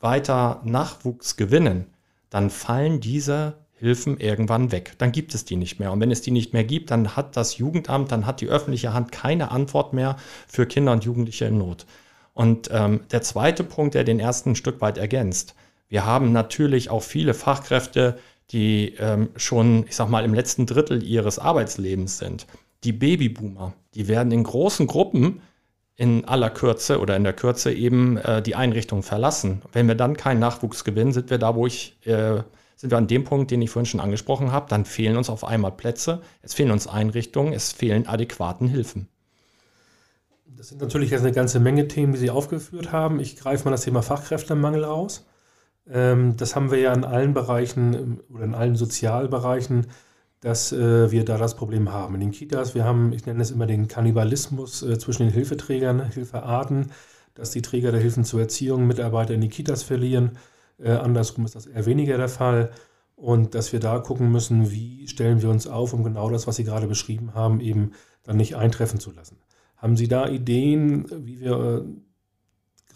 weiter 0.00 0.62
Nachwuchs 0.64 1.36
gewinnen, 1.36 1.86
dann 2.30 2.50
fallen 2.50 3.00
diese 3.00 3.54
Hilfen 3.78 4.18
irgendwann 4.18 4.72
weg. 4.72 4.94
Dann 4.98 5.12
gibt 5.12 5.34
es 5.34 5.44
die 5.44 5.56
nicht 5.56 5.78
mehr. 5.78 5.92
Und 5.92 6.00
wenn 6.00 6.10
es 6.10 6.20
die 6.20 6.30
nicht 6.30 6.52
mehr 6.52 6.64
gibt, 6.64 6.90
dann 6.90 7.16
hat 7.16 7.36
das 7.36 7.58
Jugendamt, 7.58 8.10
dann 8.10 8.26
hat 8.26 8.40
die 8.40 8.48
öffentliche 8.48 8.92
Hand 8.92 9.12
keine 9.12 9.50
Antwort 9.50 9.92
mehr 9.92 10.16
für 10.46 10.66
Kinder 10.66 10.92
und 10.92 11.04
Jugendliche 11.04 11.46
in 11.46 11.58
Not. 11.58 11.86
Und 12.34 12.68
ähm, 12.72 13.00
der 13.10 13.22
zweite 13.22 13.64
Punkt, 13.64 13.94
der 13.94 14.04
den 14.04 14.20
ersten 14.20 14.50
ein 14.50 14.56
Stück 14.56 14.80
weit 14.80 14.98
ergänzt. 14.98 15.54
Wir 15.88 16.04
haben 16.04 16.32
natürlich 16.32 16.90
auch 16.90 17.02
viele 17.02 17.34
Fachkräfte, 17.34 18.18
die 18.50 18.94
ähm, 18.98 19.28
schon, 19.36 19.86
ich 19.86 19.96
sag 19.96 20.08
mal, 20.08 20.24
im 20.24 20.34
letzten 20.34 20.66
Drittel 20.66 21.02
ihres 21.02 21.38
Arbeitslebens 21.38 22.18
sind. 22.18 22.46
Die 22.84 22.92
Babyboomer, 22.92 23.74
die 23.94 24.08
werden 24.08 24.32
in 24.32 24.44
großen 24.44 24.86
Gruppen 24.86 25.40
in 25.96 26.24
aller 26.26 26.48
Kürze 26.48 27.00
oder 27.00 27.16
in 27.16 27.24
der 27.24 27.32
Kürze 27.32 27.72
eben 27.72 28.18
äh, 28.18 28.40
die 28.40 28.54
Einrichtung 28.54 29.02
verlassen. 29.02 29.62
Wenn 29.72 29.88
wir 29.88 29.96
dann 29.96 30.16
keinen 30.16 30.38
Nachwuchs 30.38 30.84
gewinnen, 30.84 31.12
sind 31.12 31.28
wir 31.28 31.38
da, 31.38 31.56
wo 31.56 31.66
ich, 31.66 31.98
äh, 32.06 32.42
sind 32.78 32.90
wir 32.90 32.96
an 32.96 33.08
dem 33.08 33.24
Punkt, 33.24 33.50
den 33.50 33.60
ich 33.60 33.70
vorhin 33.70 33.86
schon 33.86 34.00
angesprochen 34.00 34.52
habe, 34.52 34.70
dann 34.70 34.84
fehlen 34.84 35.16
uns 35.16 35.28
auf 35.28 35.44
einmal 35.44 35.72
Plätze, 35.72 36.22
es 36.40 36.54
fehlen 36.54 36.70
uns 36.70 36.86
Einrichtungen, 36.86 37.52
es 37.52 37.72
fehlen 37.72 38.06
adäquaten 38.06 38.68
Hilfen. 38.68 39.08
Das 40.46 40.68
sind 40.68 40.80
natürlich 40.80 41.10
jetzt 41.10 41.22
eine 41.22 41.32
ganze 41.32 41.60
Menge 41.60 41.88
Themen, 41.88 42.12
die 42.12 42.18
Sie 42.18 42.30
aufgeführt 42.30 42.92
haben. 42.92 43.20
Ich 43.20 43.36
greife 43.36 43.64
mal 43.64 43.72
das 43.72 43.82
Thema 43.82 44.02
Fachkräftemangel 44.02 44.84
aus. 44.84 45.26
Ähm, 45.90 46.36
das 46.36 46.56
haben 46.56 46.70
wir 46.70 46.78
ja 46.78 46.94
in 46.94 47.04
allen 47.04 47.34
Bereichen 47.34 47.94
ähm, 47.94 48.20
oder 48.32 48.44
in 48.44 48.54
allen 48.54 48.76
Sozialbereichen 48.76 49.86
dass 50.40 50.72
äh, 50.72 51.10
wir 51.10 51.24
da 51.24 51.36
das 51.36 51.56
Problem 51.56 51.92
haben. 51.92 52.14
In 52.14 52.20
den 52.20 52.30
Kitas, 52.30 52.74
wir 52.74 52.84
haben, 52.84 53.12
ich 53.12 53.26
nenne 53.26 53.42
es 53.42 53.50
immer 53.50 53.66
den 53.66 53.88
Kannibalismus 53.88 54.82
äh, 54.82 54.98
zwischen 54.98 55.24
den 55.24 55.32
Hilfeträgern, 55.32 56.10
Hilfearten, 56.12 56.92
dass 57.34 57.50
die 57.50 57.62
Träger 57.62 57.90
der 57.90 58.00
Hilfen 58.00 58.24
zur 58.24 58.40
Erziehung 58.40 58.86
Mitarbeiter 58.86 59.34
in 59.34 59.40
die 59.40 59.48
Kitas 59.48 59.82
verlieren. 59.82 60.38
Äh, 60.78 60.92
andersrum 60.92 61.44
ist 61.44 61.54
das 61.54 61.66
eher 61.66 61.86
weniger 61.86 62.16
der 62.16 62.28
Fall. 62.28 62.70
Und 63.16 63.54
dass 63.54 63.72
wir 63.72 63.80
da 63.80 63.98
gucken 63.98 64.30
müssen, 64.30 64.70
wie 64.70 65.08
stellen 65.08 65.42
wir 65.42 65.50
uns 65.50 65.66
auf, 65.66 65.92
um 65.92 66.04
genau 66.04 66.30
das, 66.30 66.46
was 66.46 66.56
Sie 66.56 66.64
gerade 66.64 66.86
beschrieben 66.86 67.34
haben, 67.34 67.60
eben 67.60 67.92
dann 68.22 68.36
nicht 68.36 68.54
eintreffen 68.54 69.00
zu 69.00 69.10
lassen. 69.10 69.38
Haben 69.76 69.96
Sie 69.96 70.06
da 70.06 70.28
Ideen, 70.28 71.06
wie 71.26 71.40
wir 71.40 71.52
äh, 71.52 71.84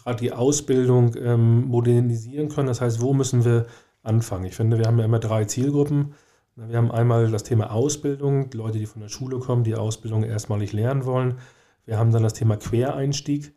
gerade 0.01 0.19
die 0.21 0.31
Ausbildung 0.31 1.15
ähm, 1.17 1.65
modernisieren 1.65 2.49
können? 2.49 2.67
Das 2.67 2.79
heißt, 2.79 3.01
wo 3.01 3.13
müssen 3.13 3.43
wir 3.43 3.65
anfangen? 4.01 4.45
Ich 4.45 4.55
finde, 4.55 4.77
wir 4.77 4.85
haben 4.85 4.99
ja 4.99 5.05
immer 5.05 5.19
drei 5.19 5.45
Zielgruppen. 5.45 6.13
Wir 6.55 6.77
haben 6.77 6.91
einmal 6.91 7.31
das 7.31 7.43
Thema 7.43 7.71
Ausbildung, 7.71 8.49
die 8.49 8.57
Leute, 8.57 8.77
die 8.77 8.85
von 8.85 9.01
der 9.01 9.09
Schule 9.09 9.39
kommen, 9.39 9.63
die 9.63 9.75
Ausbildung 9.75 10.23
erstmalig 10.23 10.71
lernen 10.71 11.05
wollen. 11.05 11.39
Wir 11.85 11.97
haben 11.97 12.11
dann 12.11 12.23
das 12.23 12.33
Thema 12.33 12.57
Quereinstieg, 12.57 13.53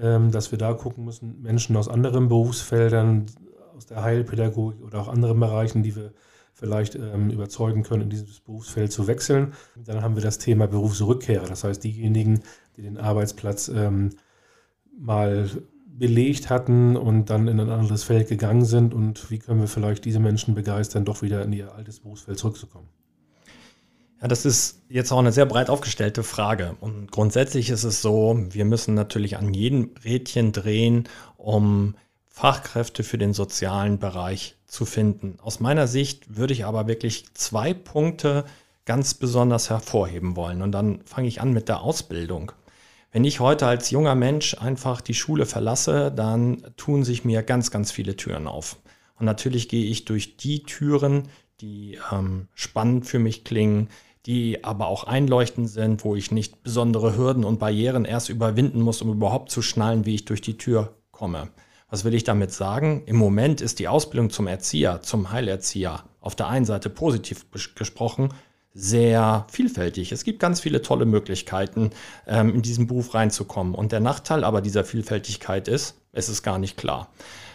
ähm, 0.00 0.30
dass 0.30 0.52
wir 0.52 0.58
da 0.58 0.72
gucken 0.72 1.04
müssen, 1.04 1.42
Menschen 1.42 1.76
aus 1.76 1.88
anderen 1.88 2.28
Berufsfeldern, 2.28 3.26
aus 3.78 3.86
der 3.86 4.02
Heilpädagogik 4.02 4.82
oder 4.82 5.00
auch 5.00 5.08
anderen 5.08 5.38
Bereichen, 5.38 5.82
die 5.82 5.94
wir 5.96 6.12
vielleicht 6.52 6.96
ähm, 6.96 7.30
überzeugen 7.30 7.84
können, 7.84 8.02
in 8.02 8.10
dieses 8.10 8.40
Berufsfeld 8.40 8.90
zu 8.90 9.06
wechseln. 9.06 9.54
Dann 9.76 10.02
haben 10.02 10.16
wir 10.16 10.22
das 10.22 10.38
Thema 10.38 10.66
Berufsrückkehrer, 10.66 11.46
das 11.46 11.62
heißt 11.62 11.84
diejenigen, 11.84 12.40
die 12.76 12.82
den 12.82 12.98
Arbeitsplatz 12.98 13.68
ähm, 13.68 14.10
mal 14.98 15.48
belegt 15.86 16.50
hatten 16.50 16.96
und 16.96 17.30
dann 17.30 17.46
in 17.46 17.60
ein 17.60 17.70
anderes 17.70 18.02
Feld 18.02 18.28
gegangen 18.28 18.64
sind 18.64 18.94
und 18.94 19.30
wie 19.30 19.38
können 19.38 19.60
wir 19.60 19.68
vielleicht 19.68 20.04
diese 20.04 20.18
Menschen 20.18 20.54
begeistern, 20.54 21.04
doch 21.04 21.22
wieder 21.22 21.44
in 21.44 21.52
ihr 21.52 21.72
altes 21.74 22.00
Berufsfeld 22.00 22.38
zurückzukommen? 22.38 22.88
Ja, 24.20 24.26
das 24.26 24.44
ist 24.44 24.82
jetzt 24.88 25.12
auch 25.12 25.20
eine 25.20 25.30
sehr 25.30 25.46
breit 25.46 25.70
aufgestellte 25.70 26.24
Frage. 26.24 26.76
Und 26.80 27.12
grundsätzlich 27.12 27.70
ist 27.70 27.84
es 27.84 28.02
so, 28.02 28.36
wir 28.50 28.64
müssen 28.64 28.94
natürlich 28.94 29.36
an 29.36 29.54
jedem 29.54 29.92
Rädchen 30.04 30.50
drehen, 30.50 31.08
um 31.36 31.94
Fachkräfte 32.38 33.02
für 33.02 33.18
den 33.18 33.32
sozialen 33.32 33.98
Bereich 33.98 34.54
zu 34.64 34.84
finden. 34.84 35.40
Aus 35.42 35.58
meiner 35.58 35.88
Sicht 35.88 36.36
würde 36.36 36.52
ich 36.52 36.66
aber 36.66 36.86
wirklich 36.86 37.24
zwei 37.34 37.74
Punkte 37.74 38.44
ganz 38.84 39.14
besonders 39.14 39.70
hervorheben 39.70 40.36
wollen. 40.36 40.62
Und 40.62 40.70
dann 40.70 41.00
fange 41.04 41.26
ich 41.26 41.40
an 41.40 41.52
mit 41.52 41.68
der 41.68 41.80
Ausbildung. 41.80 42.52
Wenn 43.10 43.24
ich 43.24 43.40
heute 43.40 43.66
als 43.66 43.90
junger 43.90 44.14
Mensch 44.14 44.54
einfach 44.54 45.00
die 45.00 45.14
Schule 45.14 45.46
verlasse, 45.46 46.12
dann 46.12 46.62
tun 46.76 47.02
sich 47.02 47.24
mir 47.24 47.42
ganz, 47.42 47.72
ganz 47.72 47.90
viele 47.90 48.14
Türen 48.14 48.46
auf. 48.46 48.76
Und 49.18 49.26
natürlich 49.26 49.68
gehe 49.68 49.86
ich 49.86 50.04
durch 50.04 50.36
die 50.36 50.62
Türen, 50.62 51.24
die 51.60 51.98
ähm, 52.12 52.46
spannend 52.54 53.04
für 53.06 53.18
mich 53.18 53.42
klingen, 53.42 53.88
die 54.26 54.62
aber 54.62 54.86
auch 54.86 55.02
einleuchtend 55.02 55.68
sind, 55.70 56.04
wo 56.04 56.14
ich 56.14 56.30
nicht 56.30 56.62
besondere 56.62 57.16
Hürden 57.16 57.42
und 57.42 57.58
Barrieren 57.58 58.04
erst 58.04 58.28
überwinden 58.28 58.80
muss, 58.80 59.02
um 59.02 59.10
überhaupt 59.10 59.50
zu 59.50 59.60
schnallen, 59.60 60.06
wie 60.06 60.14
ich 60.14 60.24
durch 60.24 60.40
die 60.40 60.56
Tür 60.56 60.94
komme. 61.10 61.48
Was 61.90 62.04
will 62.04 62.14
ich 62.14 62.24
damit 62.24 62.52
sagen? 62.52 63.02
Im 63.06 63.16
Moment 63.16 63.60
ist 63.60 63.78
die 63.78 63.88
Ausbildung 63.88 64.30
zum 64.30 64.46
Erzieher, 64.46 65.00
zum 65.02 65.30
Heilerzieher 65.30 66.04
auf 66.20 66.36
der 66.36 66.48
einen 66.48 66.66
Seite 66.66 66.90
positiv 66.90 67.46
gesprochen 67.74 68.30
sehr 68.74 69.44
vielfältig. 69.50 70.12
Es 70.12 70.22
gibt 70.22 70.38
ganz 70.38 70.60
viele 70.60 70.82
tolle 70.82 71.04
Möglichkeiten, 71.04 71.90
ähm, 72.26 72.54
in 72.54 72.62
diesen 72.62 72.86
Beruf 72.86 73.12
reinzukommen. 73.12 73.74
Und 73.74 73.90
der 73.90 74.00
Nachteil 74.00 74.44
aber 74.44 74.60
dieser 74.60 74.84
Vielfältigkeit 74.84 75.66
ist, 75.66 75.96
es 76.12 76.28
ist 76.28 76.44
gar 76.44 76.58
nicht 76.58 76.76
klar. 76.76 77.08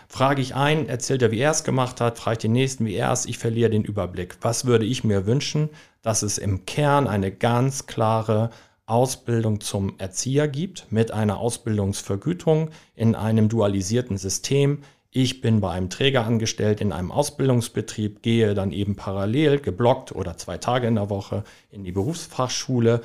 Frage 0.09 0.41
ich 0.41 0.53
ein, 0.53 0.87
erzählt 0.89 1.21
er, 1.21 1.31
wie 1.31 1.39
er 1.39 1.51
es 1.51 1.63
gemacht 1.63 2.01
hat, 2.01 2.19
frage 2.19 2.33
ich 2.33 2.41
den 2.41 2.51
nächsten, 2.51 2.85
wie 2.85 2.95
er 2.95 3.11
es, 3.11 3.25
ich 3.25 3.37
verliere 3.37 3.69
den 3.69 3.85
Überblick. 3.85 4.35
Was 4.41 4.65
würde 4.65 4.85
ich 4.85 5.03
mir 5.03 5.25
wünschen, 5.25 5.69
dass 6.01 6.23
es 6.23 6.37
im 6.37 6.65
Kern 6.65 7.07
eine 7.07 7.31
ganz 7.31 7.87
klare 7.87 8.49
Ausbildung 8.85 9.61
zum 9.61 9.93
Erzieher 9.97 10.47
gibt 10.47 10.91
mit 10.91 11.11
einer 11.11 11.37
Ausbildungsvergütung 11.37 12.69
in 12.95 13.15
einem 13.15 13.49
dualisierten 13.49 14.17
System, 14.17 14.79
ich 15.15 15.41
bin 15.41 15.61
bei 15.61 15.69
einem 15.69 15.91
Träger 15.91 16.25
angestellt 16.25 16.81
in 16.81 16.91
einem 16.91 17.11
Ausbildungsbetrieb, 17.11 18.23
gehe 18.23 18.55
dann 18.55 18.71
eben 18.71 18.95
parallel 18.95 19.59
geblockt 19.59 20.11
oder 20.11 20.37
zwei 20.37 20.57
Tage 20.57 20.87
in 20.87 20.95
der 20.95 21.11
Woche 21.11 21.43
in 21.69 21.83
die 21.83 21.91
Berufsfachschule, 21.91 23.01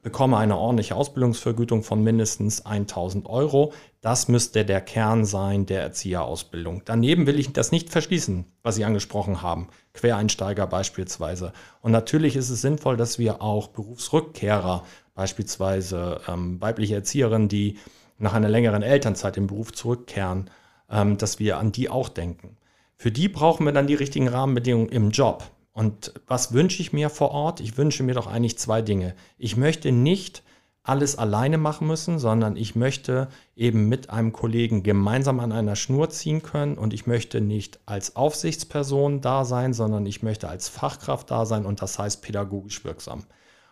bekomme 0.00 0.36
eine 0.36 0.56
ordentliche 0.56 0.94
Ausbildungsvergütung 0.94 1.82
von 1.82 2.04
mindestens 2.04 2.64
1000 2.64 3.28
Euro. 3.28 3.72
Das 4.00 4.28
müsste 4.28 4.64
der 4.64 4.80
Kern 4.80 5.24
sein 5.24 5.66
der 5.66 5.82
Erzieherausbildung. 5.82 6.82
Daneben 6.84 7.26
will 7.26 7.40
ich 7.40 7.52
das 7.52 7.72
nicht 7.72 7.90
verschließen, 7.90 8.44
was 8.62 8.76
Sie 8.76 8.84
angesprochen 8.84 9.42
haben. 9.42 9.66
Quereinsteiger 9.94 10.68
beispielsweise. 10.68 11.52
Und 11.82 11.90
natürlich 11.90 12.36
ist 12.36 12.50
es 12.50 12.60
sinnvoll, 12.60 12.96
dass 12.96 13.18
wir 13.18 13.42
auch 13.42 13.66
Berufsrückkehrer, 13.66 14.84
beispielsweise 15.18 16.20
ähm, 16.28 16.60
weibliche 16.60 16.94
Erzieherinnen, 16.94 17.48
die 17.48 17.76
nach 18.18 18.34
einer 18.34 18.48
längeren 18.48 18.82
Elternzeit 18.82 19.36
im 19.36 19.48
Beruf 19.48 19.72
zurückkehren, 19.72 20.48
ähm, 20.88 21.18
dass 21.18 21.40
wir 21.40 21.58
an 21.58 21.72
die 21.72 21.90
auch 21.90 22.08
denken. 22.08 22.56
Für 22.96 23.10
die 23.10 23.28
brauchen 23.28 23.66
wir 23.66 23.72
dann 23.72 23.88
die 23.88 23.96
richtigen 23.96 24.28
Rahmenbedingungen 24.28 24.90
im 24.90 25.10
Job. 25.10 25.50
Und 25.72 26.14
was 26.28 26.52
wünsche 26.52 26.80
ich 26.82 26.92
mir 26.92 27.10
vor 27.10 27.32
Ort? 27.32 27.58
Ich 27.58 27.76
wünsche 27.76 28.04
mir 28.04 28.14
doch 28.14 28.28
eigentlich 28.28 28.58
zwei 28.58 28.80
Dinge. 28.80 29.16
Ich 29.38 29.56
möchte 29.56 29.90
nicht 29.90 30.44
alles 30.84 31.18
alleine 31.18 31.58
machen 31.58 31.88
müssen, 31.88 32.20
sondern 32.20 32.54
ich 32.54 32.76
möchte 32.76 33.26
eben 33.56 33.88
mit 33.88 34.10
einem 34.10 34.32
Kollegen 34.32 34.84
gemeinsam 34.84 35.40
an 35.40 35.50
einer 35.50 35.74
Schnur 35.74 36.10
ziehen 36.10 36.42
können 36.42 36.78
und 36.78 36.94
ich 36.94 37.08
möchte 37.08 37.40
nicht 37.40 37.80
als 37.86 38.14
Aufsichtsperson 38.14 39.20
da 39.20 39.44
sein, 39.44 39.74
sondern 39.74 40.06
ich 40.06 40.22
möchte 40.22 40.48
als 40.48 40.68
Fachkraft 40.68 41.28
da 41.32 41.44
sein 41.44 41.66
und 41.66 41.82
das 41.82 41.98
heißt 41.98 42.22
pädagogisch 42.22 42.84
wirksam. 42.84 43.24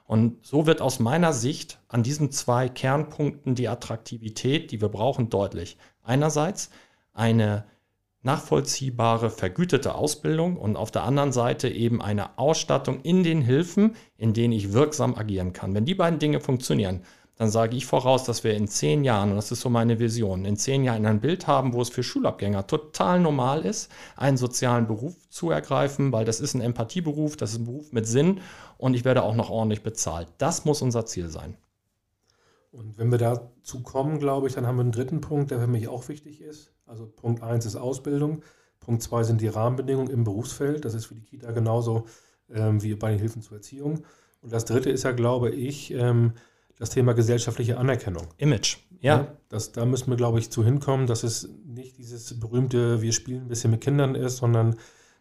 Und 0.06 0.44
so 0.46 0.66
wird 0.66 0.80
aus 0.80 1.00
meiner 1.00 1.32
Sicht 1.32 1.80
an 1.88 2.02
diesen 2.02 2.30
zwei 2.30 2.68
Kernpunkten 2.68 3.54
die 3.54 3.68
Attraktivität, 3.68 4.70
die 4.70 4.80
wir 4.80 4.88
brauchen, 4.88 5.30
deutlich. 5.30 5.76
Einerseits 6.02 6.70
eine 7.12 7.64
nachvollziehbare, 8.22 9.30
vergütete 9.30 9.94
Ausbildung 9.94 10.56
und 10.56 10.76
auf 10.76 10.90
der 10.90 11.04
anderen 11.04 11.32
Seite 11.32 11.68
eben 11.68 12.02
eine 12.02 12.38
Ausstattung 12.38 13.00
in 13.02 13.22
den 13.22 13.40
Hilfen, 13.40 13.96
in 14.16 14.32
denen 14.32 14.52
ich 14.52 14.72
wirksam 14.72 15.14
agieren 15.14 15.52
kann. 15.52 15.74
Wenn 15.74 15.84
die 15.84 15.94
beiden 15.94 16.18
Dinge 16.18 16.40
funktionieren, 16.40 17.02
dann 17.36 17.50
sage 17.50 17.76
ich 17.76 17.84
voraus, 17.84 18.24
dass 18.24 18.44
wir 18.44 18.54
in 18.54 18.66
zehn 18.66 19.04
Jahren, 19.04 19.30
und 19.30 19.36
das 19.36 19.52
ist 19.52 19.60
so 19.60 19.68
meine 19.68 19.98
Vision, 19.98 20.44
in 20.44 20.56
zehn 20.56 20.84
Jahren 20.84 21.04
ein 21.04 21.20
Bild 21.20 21.46
haben, 21.46 21.74
wo 21.74 21.82
es 21.82 21.90
für 21.90 22.02
Schulabgänger 22.02 22.66
total 22.66 23.20
normal 23.20 23.66
ist, 23.66 23.90
einen 24.16 24.38
sozialen 24.38 24.86
Beruf 24.86 25.14
zu 25.28 25.50
ergreifen, 25.50 26.12
weil 26.12 26.24
das 26.24 26.40
ist 26.40 26.54
ein 26.54 26.62
Empathieberuf, 26.62 27.36
das 27.36 27.52
ist 27.52 27.58
ein 27.58 27.66
Beruf 27.66 27.92
mit 27.92 28.06
Sinn 28.06 28.40
und 28.78 28.94
ich 28.94 29.04
werde 29.04 29.22
auch 29.22 29.34
noch 29.34 29.50
ordentlich 29.50 29.82
bezahlt. 29.82 30.28
Das 30.38 30.64
muss 30.64 30.80
unser 30.80 31.04
Ziel 31.04 31.28
sein. 31.28 31.56
Und 32.72 32.98
wenn 32.98 33.10
wir 33.10 33.18
dazu 33.18 33.82
kommen, 33.82 34.18
glaube 34.18 34.48
ich, 34.48 34.54
dann 34.54 34.66
haben 34.66 34.76
wir 34.76 34.82
einen 34.82 34.92
dritten 34.92 35.20
Punkt, 35.20 35.50
der 35.50 35.60
für 35.60 35.66
mich 35.66 35.88
auch 35.88 36.08
wichtig 36.08 36.40
ist. 36.40 36.72
Also 36.86 37.06
Punkt 37.06 37.42
1 37.42 37.66
ist 37.66 37.76
Ausbildung, 37.76 38.42
Punkt 38.80 39.02
2 39.02 39.24
sind 39.24 39.40
die 39.40 39.48
Rahmenbedingungen 39.48 40.10
im 40.10 40.24
Berufsfeld. 40.24 40.84
Das 40.84 40.94
ist 40.94 41.06
für 41.06 41.14
die 41.14 41.22
Kita 41.22 41.52
genauso 41.52 42.06
ähm, 42.50 42.82
wie 42.82 42.94
bei 42.94 43.10
den 43.10 43.18
Hilfen 43.18 43.42
zur 43.42 43.56
Erziehung. 43.56 44.04
Und 44.42 44.52
das 44.52 44.64
dritte 44.64 44.90
ist 44.90 45.02
ja, 45.02 45.12
glaube 45.12 45.50
ich, 45.50 45.92
ähm, 45.92 46.34
das 46.78 46.90
Thema 46.90 47.14
gesellschaftliche 47.14 47.78
Anerkennung. 47.78 48.28
Image, 48.36 48.78
ja. 49.00 49.16
ja 49.16 49.36
das, 49.48 49.72
da 49.72 49.84
müssen 49.84 50.10
wir, 50.10 50.16
glaube 50.16 50.38
ich, 50.38 50.50
zu 50.50 50.64
hinkommen, 50.64 51.06
dass 51.06 51.22
es 51.22 51.48
nicht 51.64 51.98
dieses 51.98 52.38
berühmte, 52.38 53.02
wir 53.02 53.12
spielen 53.12 53.42
ein 53.42 53.48
bisschen 53.48 53.70
mit 53.70 53.80
Kindern 53.80 54.14
ist, 54.14 54.38
sondern 54.38 54.76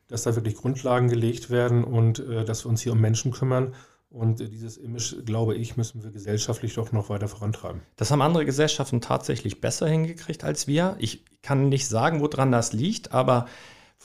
dass 0.08 0.24
da 0.24 0.36
wirklich 0.36 0.56
Grundlagen 0.56 1.08
gelegt 1.08 1.50
werden 1.50 1.84
und 1.84 2.20
äh, 2.20 2.46
dass 2.46 2.66
wir 2.66 2.70
uns 2.70 2.82
hier 2.82 2.92
um 2.92 3.00
Menschen 3.00 3.32
kümmern. 3.32 3.74
Und 4.10 4.40
äh, 4.40 4.50
dieses 4.50 4.78
Image, 4.78 5.26
glaube 5.26 5.56
ich, 5.56 5.78
müssen 5.78 6.04
wir 6.04 6.12
gesellschaftlich 6.12 6.76
doch 6.76 6.92
noch 6.92 7.10
weiter 7.10 7.28
vorantreiben. 7.28 7.82
Das 7.96 8.12
haben 8.12 8.22
andere 8.22 8.46
Gesellschaften 8.46 9.02
tatsächlich 9.02 9.62
besser 9.62 9.88
hingekriegt 9.88 10.44
als 10.44 10.68
wir. 10.68 10.96
Ich 11.00 11.26
kann 11.42 11.70
nicht 11.70 11.88
sagen, 11.88 12.22
woran 12.22 12.52
das 12.52 12.74
liegt, 12.74 13.12
aber 13.12 13.48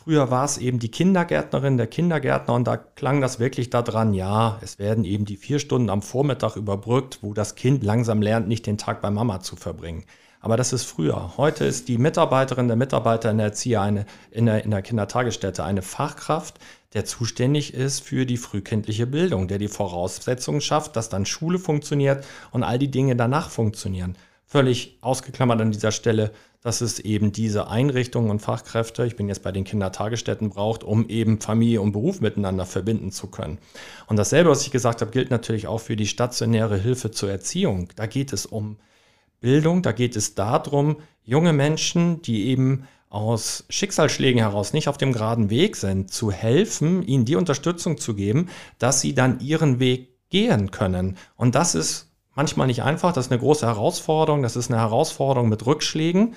Früher 0.02 0.30
war 0.30 0.46
es 0.46 0.56
eben 0.56 0.78
die 0.78 0.90
Kindergärtnerin, 0.90 1.76
der 1.76 1.86
Kindergärtner 1.86 2.54
und 2.54 2.66
da 2.66 2.78
klang 2.78 3.20
das 3.20 3.38
wirklich 3.38 3.68
daran, 3.68 4.14
ja, 4.14 4.58
es 4.62 4.78
werden 4.78 5.04
eben 5.04 5.26
die 5.26 5.36
vier 5.36 5.58
Stunden 5.58 5.90
am 5.90 6.00
Vormittag 6.00 6.56
überbrückt, 6.56 7.18
wo 7.20 7.34
das 7.34 7.54
Kind 7.54 7.84
langsam 7.84 8.22
lernt, 8.22 8.48
nicht 8.48 8.66
den 8.66 8.78
Tag 8.78 9.02
bei 9.02 9.10
Mama 9.10 9.40
zu 9.40 9.56
verbringen. 9.56 10.06
Aber 10.40 10.56
das 10.56 10.72
ist 10.72 10.84
früher. 10.84 11.36
Heute 11.36 11.66
ist 11.66 11.88
die 11.88 11.98
Mitarbeiterin, 11.98 12.66
der 12.66 12.78
Mitarbeiter 12.78 13.30
in 13.30 13.36
der 13.36 13.48
Erzieher, 13.48 13.82
eine, 13.82 14.06
in, 14.30 14.46
der, 14.46 14.64
in 14.64 14.70
der 14.70 14.80
Kindertagesstätte 14.80 15.64
eine 15.64 15.82
Fachkraft, 15.82 16.58
der 16.94 17.04
zuständig 17.04 17.74
ist 17.74 18.00
für 18.00 18.24
die 18.24 18.38
frühkindliche 18.38 19.06
Bildung, 19.06 19.48
der 19.48 19.58
die 19.58 19.68
Voraussetzungen 19.68 20.62
schafft, 20.62 20.96
dass 20.96 21.10
dann 21.10 21.26
Schule 21.26 21.58
funktioniert 21.58 22.24
und 22.52 22.64
all 22.64 22.78
die 22.78 22.90
Dinge 22.90 23.16
danach 23.16 23.50
funktionieren. 23.50 24.16
Völlig 24.46 24.96
ausgeklammert 25.02 25.60
an 25.60 25.72
dieser 25.72 25.92
Stelle 25.92 26.32
dass 26.62 26.80
es 26.82 26.98
eben 26.98 27.32
diese 27.32 27.68
Einrichtungen 27.68 28.30
und 28.30 28.40
Fachkräfte, 28.40 29.06
ich 29.06 29.16
bin 29.16 29.28
jetzt 29.28 29.42
bei 29.42 29.52
den 29.52 29.64
Kindertagesstätten, 29.64 30.50
braucht, 30.50 30.84
um 30.84 31.08
eben 31.08 31.40
Familie 31.40 31.80
und 31.80 31.92
Beruf 31.92 32.20
miteinander 32.20 32.66
verbinden 32.66 33.12
zu 33.12 33.28
können. 33.28 33.58
Und 34.06 34.18
dasselbe, 34.18 34.50
was 34.50 34.62
ich 34.62 34.70
gesagt 34.70 35.00
habe, 35.00 35.10
gilt 35.10 35.30
natürlich 35.30 35.66
auch 35.66 35.80
für 35.80 35.96
die 35.96 36.06
stationäre 36.06 36.76
Hilfe 36.76 37.10
zur 37.10 37.30
Erziehung. 37.30 37.88
Da 37.96 38.06
geht 38.06 38.32
es 38.32 38.44
um 38.44 38.76
Bildung, 39.40 39.82
da 39.82 39.92
geht 39.92 40.16
es 40.16 40.34
darum, 40.34 40.98
junge 41.24 41.54
Menschen, 41.54 42.20
die 42.22 42.48
eben 42.48 42.86
aus 43.08 43.64
Schicksalsschlägen 43.70 44.40
heraus 44.40 44.72
nicht 44.72 44.88
auf 44.88 44.98
dem 44.98 45.12
geraden 45.12 45.50
Weg 45.50 45.76
sind, 45.76 46.12
zu 46.12 46.30
helfen, 46.30 47.02
ihnen 47.02 47.24
die 47.24 47.36
Unterstützung 47.36 47.98
zu 47.98 48.14
geben, 48.14 48.48
dass 48.78 49.00
sie 49.00 49.14
dann 49.14 49.40
ihren 49.40 49.80
Weg 49.80 50.10
gehen 50.28 50.70
können. 50.70 51.16
Und 51.36 51.56
das 51.56 51.74
ist 51.74 52.09
manchmal 52.34 52.66
nicht 52.66 52.82
einfach. 52.82 53.12
Das 53.12 53.26
ist 53.26 53.32
eine 53.32 53.40
große 53.40 53.66
Herausforderung. 53.66 54.42
Das 54.42 54.56
ist 54.56 54.70
eine 54.70 54.80
Herausforderung 54.80 55.48
mit 55.48 55.66
Rückschlägen. 55.66 56.34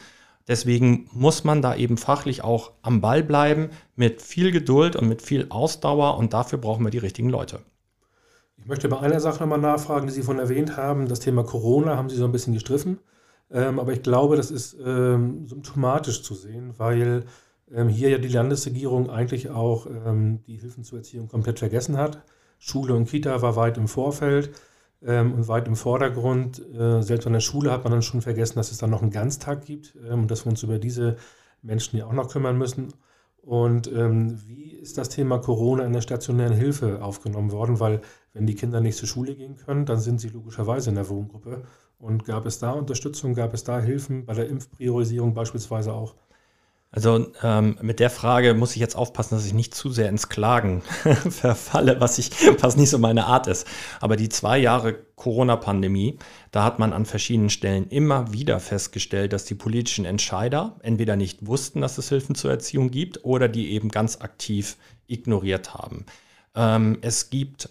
Deswegen 0.48 1.08
muss 1.14 1.44
man 1.44 1.62
da 1.62 1.76
eben 1.76 1.98
fachlich 1.98 2.44
auch 2.44 2.72
am 2.82 3.00
Ball 3.00 3.24
bleiben, 3.24 3.70
mit 3.96 4.22
viel 4.22 4.52
Geduld 4.52 4.96
und 4.96 5.08
mit 5.08 5.22
viel 5.22 5.48
Ausdauer. 5.50 6.18
Und 6.18 6.34
dafür 6.34 6.60
brauchen 6.60 6.84
wir 6.84 6.92
die 6.92 6.98
richtigen 6.98 7.30
Leute. 7.30 7.60
Ich 8.58 8.66
möchte 8.66 8.90
bei 8.90 9.00
einer 9.00 9.20
Sache 9.20 9.40
nochmal 9.40 9.60
nachfragen, 9.60 10.08
die 10.08 10.14
Sie 10.14 10.24
von 10.24 10.40
erwähnt 10.40 10.78
haben. 10.78 11.08
Das 11.08 11.20
Thema 11.20 11.44
Corona 11.44 11.98
haben 11.98 12.10
Sie 12.10 12.18
so 12.18 12.26
ein 12.26 12.32
bisschen 12.32 12.54
gestriffen. 12.54 13.00
Ähm, 13.52 13.80
aber 13.80 13.94
ich 13.94 14.04
glaube, 14.04 14.36
das 14.36 14.52
ist 14.52 14.76
ähm, 14.86 15.48
symptomatisch 15.48 16.24
zu 16.24 16.34
sehen, 16.34 16.74
weil 16.78 17.26
ähm, 17.72 17.88
hier 17.88 18.10
ja 18.10 18.18
die 18.18 18.30
Landesregierung 18.30 19.10
eigentlich 19.10 19.50
auch 19.50 19.86
ähm, 19.86 20.44
die 20.48 20.58
Hilfen 20.58 20.84
zur 20.84 21.00
Erziehung 21.00 21.28
komplett 21.28 21.60
vergessen 21.60 21.98
hat. 21.98 22.24
Schule 22.58 22.94
und 22.96 23.10
Kita 23.10 23.42
war 23.42 23.56
weit 23.56 23.78
im 23.78 23.88
Vorfeld 23.88 24.52
ähm, 25.06 25.34
und 25.34 25.48
weit 25.48 25.68
im 25.68 25.76
Vordergrund. 25.76 26.62
Äh, 26.74 27.02
selbst 27.02 27.28
an 27.28 27.34
der 27.34 27.40
Schule 27.40 27.72
hat 27.72 27.84
man 27.84 27.92
dann 27.92 28.02
schon 28.02 28.22
vergessen, 28.22 28.56
dass 28.56 28.72
es 28.72 28.78
dann 28.78 28.90
noch 28.90 29.02
einen 29.02 29.12
Ganztag 29.12 29.66
gibt 29.66 29.96
ähm, 30.08 30.24
und 30.24 30.32
dass 30.32 30.46
wir 30.46 30.52
uns 30.52 30.64
über 30.64 30.80
diese 30.80 31.18
Menschen 31.62 31.98
ja 31.98 32.06
auch 32.06 32.14
noch 32.14 32.30
kümmern 32.30 32.58
müssen. 32.58 32.94
Und 33.42 33.92
ähm, 33.92 34.40
wie 34.48 34.72
ist 34.72 34.98
das 34.98 35.10
Thema 35.10 35.38
Corona 35.38 35.84
in 35.84 35.92
der 35.92 36.02
stationären 36.02 36.54
Hilfe 36.54 37.04
aufgenommen 37.04 37.52
worden? 37.52 37.80
Weil 37.80 38.02
wenn 38.32 38.46
die 38.46 38.56
Kinder 38.56 38.80
nicht 38.80 38.98
zur 38.98 39.10
Schule 39.10 39.36
gehen 39.36 39.58
können, 39.58 39.86
dann 39.86 40.00
sind 40.00 40.22
sie 40.22 40.30
logischerweise 40.30 40.90
in 40.90 40.96
der 40.96 41.10
Wohngruppe. 41.10 41.64
Und 42.00 42.26
gab 42.26 42.46
es 42.46 42.60
da 42.60 42.72
Unterstützung, 42.72 43.34
gab 43.34 43.54
es 43.54 43.64
da 43.66 43.80
Hilfen 43.82 44.26
bei 44.26 44.34
der 44.34 44.48
Impfpriorisierung 44.48 45.34
beispielsweise 45.34 45.94
auch? 45.94 46.16
Also 46.96 47.34
ähm, 47.42 47.76
mit 47.82 48.00
der 48.00 48.12
Frage 48.12 48.54
muss 48.54 48.76
ich 48.76 48.80
jetzt 48.80 48.96
aufpassen, 48.96 49.34
dass 49.34 49.48
ich 49.48 49.56
nicht 49.56 49.74
zu 49.74 49.90
sehr 49.90 50.10
ins 50.10 50.30
Klagen 50.30 50.82
verfalle, 51.30 52.00
was, 52.00 52.20
ich, 52.20 52.30
was 52.62 52.78
nicht 52.78 52.92
so 52.92 53.00
meine 53.00 53.26
Art 53.26 53.48
ist. 53.48 53.68
Aber 54.00 54.16
die 54.16 54.30
zwei 54.30 54.60
Jahre 54.60 54.94
Corona-Pandemie, 55.16 56.20
da 56.52 56.64
hat 56.64 56.78
man 56.78 56.94
an 56.94 57.08
verschiedenen 57.08 57.50
Stellen 57.50 57.88
immer 57.88 58.32
wieder 58.32 58.60
festgestellt, 58.60 59.34
dass 59.34 59.46
die 59.46 59.56
politischen 59.56 60.06
Entscheider 60.06 60.76
entweder 60.84 61.16
nicht 61.16 61.48
wussten, 61.48 61.82
dass 61.82 61.98
es 61.98 62.10
Hilfen 62.10 62.36
zur 62.36 62.52
Erziehung 62.52 62.92
gibt 62.92 63.26
oder 63.26 63.48
die 63.48 63.72
eben 63.72 63.90
ganz 63.90 64.22
aktiv 64.22 64.78
ignoriert 65.08 65.74
haben. 65.74 66.06
Ähm, 66.54 67.00
es 67.02 67.32
gibt 67.32 67.70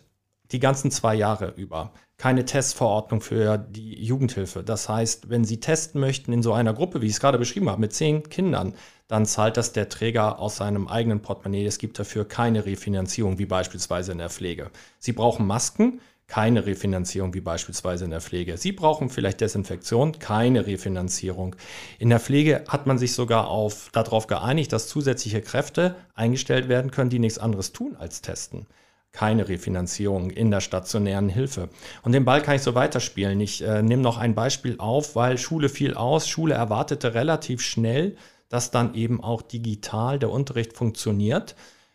die 0.50 0.58
ganzen 0.58 0.90
zwei 0.90 1.14
Jahre 1.14 1.54
über 1.56 1.92
keine 2.22 2.44
Testverordnung 2.44 3.20
für 3.20 3.58
die 3.58 4.00
Jugendhilfe. 4.00 4.62
Das 4.62 4.88
heißt, 4.88 5.28
wenn 5.28 5.44
Sie 5.44 5.58
testen 5.58 6.00
möchten 6.00 6.32
in 6.32 6.40
so 6.40 6.52
einer 6.52 6.72
Gruppe, 6.72 7.02
wie 7.02 7.06
ich 7.06 7.14
es 7.14 7.20
gerade 7.20 7.36
beschrieben 7.36 7.68
habe, 7.68 7.80
mit 7.80 7.92
zehn 7.92 8.22
Kindern, 8.28 8.74
dann 9.08 9.26
zahlt 9.26 9.56
das 9.56 9.72
der 9.72 9.88
Träger 9.88 10.38
aus 10.38 10.54
seinem 10.54 10.86
eigenen 10.86 11.20
Portemonnaie. 11.20 11.66
Es 11.66 11.78
gibt 11.78 11.98
dafür 11.98 12.24
keine 12.24 12.64
Refinanzierung, 12.64 13.40
wie 13.40 13.46
beispielsweise 13.46 14.12
in 14.12 14.18
der 14.18 14.30
Pflege. 14.30 14.70
Sie 15.00 15.10
brauchen 15.10 15.48
Masken, 15.48 16.00
keine 16.28 16.64
Refinanzierung, 16.64 17.34
wie 17.34 17.40
beispielsweise 17.40 18.04
in 18.04 18.12
der 18.12 18.20
Pflege. 18.20 18.56
Sie 18.56 18.70
brauchen 18.70 19.10
vielleicht 19.10 19.40
Desinfektion, 19.40 20.20
keine 20.20 20.64
Refinanzierung. 20.64 21.56
In 21.98 22.08
der 22.08 22.20
Pflege 22.20 22.62
hat 22.68 22.86
man 22.86 22.98
sich 22.98 23.14
sogar 23.14 23.48
auf, 23.48 23.88
darauf 23.90 24.28
geeinigt, 24.28 24.72
dass 24.72 24.86
zusätzliche 24.86 25.42
Kräfte 25.42 25.96
eingestellt 26.14 26.68
werden 26.68 26.92
können, 26.92 27.10
die 27.10 27.18
nichts 27.18 27.40
anderes 27.40 27.72
tun 27.72 27.96
als 27.96 28.22
testen 28.22 28.68
keine 29.12 29.48
Refinanzierung 29.48 30.30
in 30.30 30.50
der 30.50 30.60
stationären 30.60 31.28
Hilfe. 31.28 31.68
Und 32.02 32.12
den 32.12 32.24
Ball 32.24 32.42
kann 32.42 32.56
ich 32.56 32.62
so 32.62 32.74
weiterspielen. 32.74 33.40
Ich 33.40 33.62
äh, 33.62 33.82
nehme 33.82 34.02
noch 34.02 34.18
ein 34.18 34.34
Beispiel 34.34 34.76
auf, 34.78 35.14
weil 35.14 35.38
Schule 35.38 35.68
fiel 35.68 35.94
aus. 35.94 36.28
Schule 36.28 36.54
erwartete 36.54 37.14
relativ 37.14 37.60
schnell, 37.60 38.16
dass 38.48 38.70
dann 38.70 38.94
eben 38.94 39.22
auch 39.22 39.42
digital 39.42 40.18
der 40.18 40.30
Unterricht 40.30 40.72
funktioniert. 40.72 41.54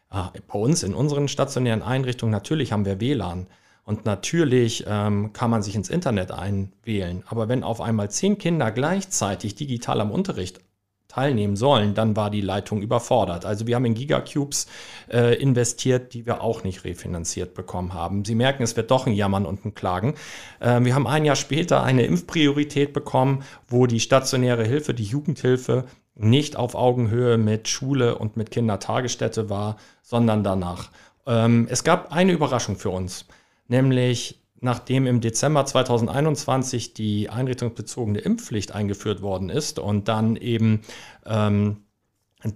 Ah, 0.09 0.31
bei 0.47 0.59
uns 0.59 0.83
in 0.83 0.93
unseren 0.93 1.27
stationären 1.27 1.81
Einrichtungen 1.81 2.31
natürlich 2.31 2.71
haben 2.71 2.85
wir 2.85 3.01
WLAN 3.01 3.47
und 3.83 4.05
natürlich 4.05 4.85
ähm, 4.87 5.33
kann 5.33 5.49
man 5.49 5.63
sich 5.63 5.75
ins 5.75 5.89
Internet 5.89 6.31
einwählen. 6.31 7.23
Aber 7.27 7.49
wenn 7.49 7.63
auf 7.63 7.81
einmal 7.81 8.11
zehn 8.11 8.37
Kinder 8.37 8.71
gleichzeitig 8.71 9.55
digital 9.55 10.01
am 10.01 10.11
Unterricht 10.11 10.59
teilnehmen 11.07 11.55
sollen, 11.55 11.93
dann 11.93 12.15
war 12.15 12.29
die 12.29 12.41
Leitung 12.41 12.81
überfordert. 12.81 13.45
Also 13.45 13.65
wir 13.67 13.75
haben 13.75 13.85
in 13.85 13.93
Gigacubes 13.93 14.67
äh, 15.11 15.35
investiert, 15.41 16.13
die 16.13 16.25
wir 16.25 16.41
auch 16.41 16.63
nicht 16.63 16.83
refinanziert 16.83 17.53
bekommen 17.53 17.93
haben. 17.93 18.25
Sie 18.25 18.35
merken, 18.35 18.63
es 18.63 18.75
wird 18.75 18.91
doch 18.91 19.07
ein 19.07 19.13
Jammern 19.13 19.45
und 19.45 19.65
ein 19.65 19.73
Klagen. 19.73 20.15
Äh, 20.59 20.81
wir 20.81 20.95
haben 20.95 21.07
ein 21.07 21.25
Jahr 21.25 21.35
später 21.35 21.83
eine 21.83 22.05
Impfpriorität 22.05 22.93
bekommen, 22.93 23.43
wo 23.67 23.87
die 23.87 23.99
stationäre 23.99 24.65
Hilfe, 24.65 24.93
die 24.93 25.03
Jugendhilfe 25.03 25.85
nicht 26.15 26.55
auf 26.55 26.75
Augenhöhe 26.75 27.37
mit 27.37 27.67
Schule 27.67 28.17
und 28.17 28.37
mit 28.37 28.51
Kindertagesstätte 28.51 29.49
war, 29.49 29.77
sondern 30.01 30.43
danach. 30.43 30.89
Ähm, 31.25 31.67
es 31.69 31.83
gab 31.83 32.11
eine 32.11 32.31
Überraschung 32.31 32.75
für 32.75 32.89
uns, 32.89 33.25
nämlich 33.67 34.41
nachdem 34.59 35.07
im 35.07 35.21
Dezember 35.21 35.65
2021 35.65 36.93
die 36.93 37.29
einrichtungsbezogene 37.29 38.19
Impfpflicht 38.19 38.73
eingeführt 38.73 39.21
worden 39.21 39.49
ist 39.49 39.79
und 39.79 40.07
dann 40.07 40.35
eben 40.35 40.81
ähm, 41.25 41.77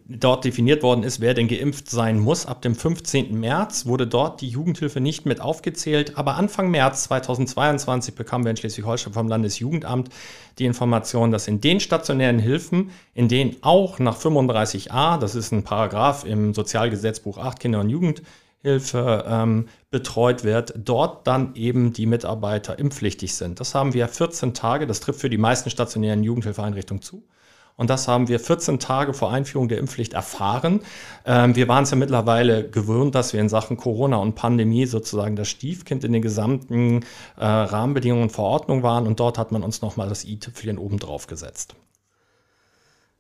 dort 0.08 0.46
definiert 0.46 0.84
worden 0.84 1.04
ist, 1.04 1.22
wer 1.22 1.34
denn 1.34 1.48
geimpft 1.48 1.90
sein 1.90 2.20
muss. 2.20 2.46
Ab 2.46 2.62
dem 2.62 2.76
15. 2.76 3.40
März 3.40 3.88
wurde 3.88 4.06
dort 4.06 4.42
die 4.42 4.48
Jugendhilfe 4.48 5.02
nicht 5.02 5.26
mit 5.26 5.42
aufgezählt, 5.42 6.18
aber 6.18 6.36
Anfang 6.36 6.70
März 6.70 7.06
2022 7.06 8.14
bekamen 8.14 8.46
wir 8.46 8.52
in 8.52 8.58
Schleswig-Holstein 8.58 9.14
vom 9.14 9.28
Landesjugendamt 9.28 10.10
die 10.60 10.66
Information, 10.66 11.32
dass 11.32 11.48
in 11.48 11.62
den 11.62 11.80
stationären 11.80 12.38
Hilfen, 12.38 12.92
in 13.16 13.28
denen 13.28 13.56
auch 13.62 13.98
nach 13.98 14.18
35a, 14.18 15.18
das 15.18 15.34
ist 15.34 15.52
ein 15.52 15.64
Paragraph 15.64 16.26
im 16.26 16.54
Sozialgesetzbuch 16.54 17.40
8 17.40 17.60
Kinder- 17.60 17.80
und 17.80 17.90
Jugendhilfe 18.64 19.26
ähm, 19.28 19.68
betreut 19.90 20.44
wird, 20.44 20.74
dort 20.78 21.26
dann 21.28 21.56
eben 21.56 21.94
die 21.94 22.06
Mitarbeiter 22.06 22.78
impfpflichtig 22.78 23.36
sind. 23.36 23.60
Das 23.60 23.76
haben 23.76 23.94
wir 23.94 24.08
14 24.08 24.54
Tage, 24.54 24.88
das 24.88 25.00
trifft 25.00 25.20
für 25.20 25.30
die 25.30 25.38
meisten 25.38 25.70
stationären 25.70 26.24
Jugendhilfeeinrichtungen 26.24 27.02
zu. 27.02 27.24
Und 27.78 27.90
das 27.90 28.08
haben 28.08 28.28
wir 28.28 28.40
14 28.40 28.80
Tage 28.80 29.14
vor 29.14 29.32
Einführung 29.32 29.68
der 29.68 29.80
Impfpflicht 29.80 30.14
erfahren. 30.14 30.82
Ähm, 31.26 31.56
wir 31.56 31.68
waren 31.68 31.84
es 31.84 31.92
ja 31.92 31.98
mittlerweile 31.98 32.70
gewöhnt, 32.70 33.16
dass 33.16 33.34
wir 33.34 33.40
in 33.40 33.50
Sachen 33.50 33.78
Corona 33.78 34.18
und 34.18 34.36
Pandemie 34.36 34.86
sozusagen 34.86 35.36
das 35.36 35.50
Stiefkind 35.50 36.04
in 36.04 36.14
den 36.14 36.22
gesamten 36.22 37.04
äh, 37.38 37.46
Rahmenbedingungen 37.46 38.24
und 38.24 38.32
Verordnungen 38.32 38.84
waren. 38.84 39.08
Und 39.08 39.20
dort 39.20 39.40
hat 39.40 39.52
man 39.52 39.64
uns 39.64 39.82
nochmal 39.82 40.10
das 40.10 40.26
i-Tüpfelchen 40.26 40.78
obendrauf 40.78 41.26
gesetzt. 41.26 41.76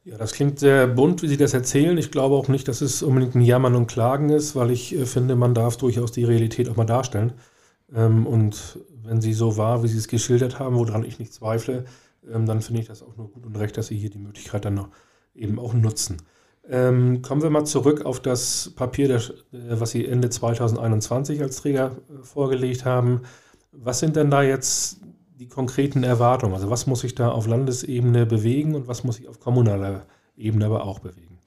Ja, 0.03 0.17
das 0.17 0.33
klingt 0.33 0.59
sehr 0.59 0.87
bunt, 0.87 1.21
wie 1.21 1.27
Sie 1.27 1.37
das 1.37 1.53
erzählen. 1.53 1.95
Ich 1.97 2.09
glaube 2.09 2.35
auch 2.35 2.47
nicht, 2.47 2.67
dass 2.67 2.81
es 2.81 3.03
unbedingt 3.03 3.35
ein 3.35 3.41
Jammern 3.41 3.75
und 3.75 3.85
Klagen 3.85 4.29
ist, 4.29 4.55
weil 4.55 4.71
ich 4.71 4.95
äh, 4.95 5.05
finde, 5.05 5.35
man 5.35 5.53
darf 5.53 5.77
durchaus 5.77 6.11
die 6.11 6.23
Realität 6.23 6.69
auch 6.69 6.75
mal 6.75 6.85
darstellen. 6.85 7.33
Ähm, 7.93 8.25
und 8.25 8.79
wenn 9.03 9.21
sie 9.21 9.33
so 9.33 9.57
war, 9.57 9.83
wie 9.83 9.87
Sie 9.87 9.97
es 9.97 10.07
geschildert 10.07 10.59
haben, 10.59 10.75
woran 10.75 11.03
ich 11.03 11.19
nicht 11.19 11.33
zweifle, 11.33 11.85
ähm, 12.31 12.45
dann 12.45 12.61
finde 12.61 12.81
ich 12.81 12.87
das 12.87 13.03
auch 13.03 13.15
nur 13.17 13.29
gut 13.29 13.45
und 13.45 13.55
recht, 13.57 13.77
dass 13.77 13.87
Sie 13.87 13.97
hier 13.97 14.09
die 14.09 14.19
Möglichkeit 14.19 14.65
dann 14.65 14.75
noch 14.75 14.89
eben 15.35 15.59
auch 15.59 15.73
nutzen. 15.73 16.17
Ähm, 16.67 17.21
kommen 17.21 17.41
wir 17.41 17.49
mal 17.49 17.65
zurück 17.65 18.05
auf 18.05 18.19
das 18.19 18.71
Papier, 18.75 19.09
äh, 19.09 19.19
was 19.51 19.91
Sie 19.91 20.07
Ende 20.07 20.29
2021 20.29 21.41
als 21.41 21.57
Träger 21.57 21.97
äh, 22.09 22.23
vorgelegt 22.23 22.85
haben. 22.85 23.21
Was 23.71 23.99
sind 23.99 24.15
denn 24.15 24.31
da 24.31 24.41
jetzt 24.43 25.00
die 25.41 25.47
konkreten 25.47 26.03
Erwartungen? 26.03 26.53
Also 26.53 26.69
was 26.69 26.85
muss 26.85 26.99
sich 26.99 27.15
da 27.15 27.29
auf 27.29 27.47
Landesebene 27.47 28.27
bewegen 28.27 28.75
und 28.75 28.87
was 28.87 29.03
muss 29.03 29.15
sich 29.15 29.27
auf 29.27 29.39
kommunaler 29.39 30.05
Ebene 30.37 30.67
aber 30.67 30.85
auch 30.85 30.99
bewegen? 30.99 31.39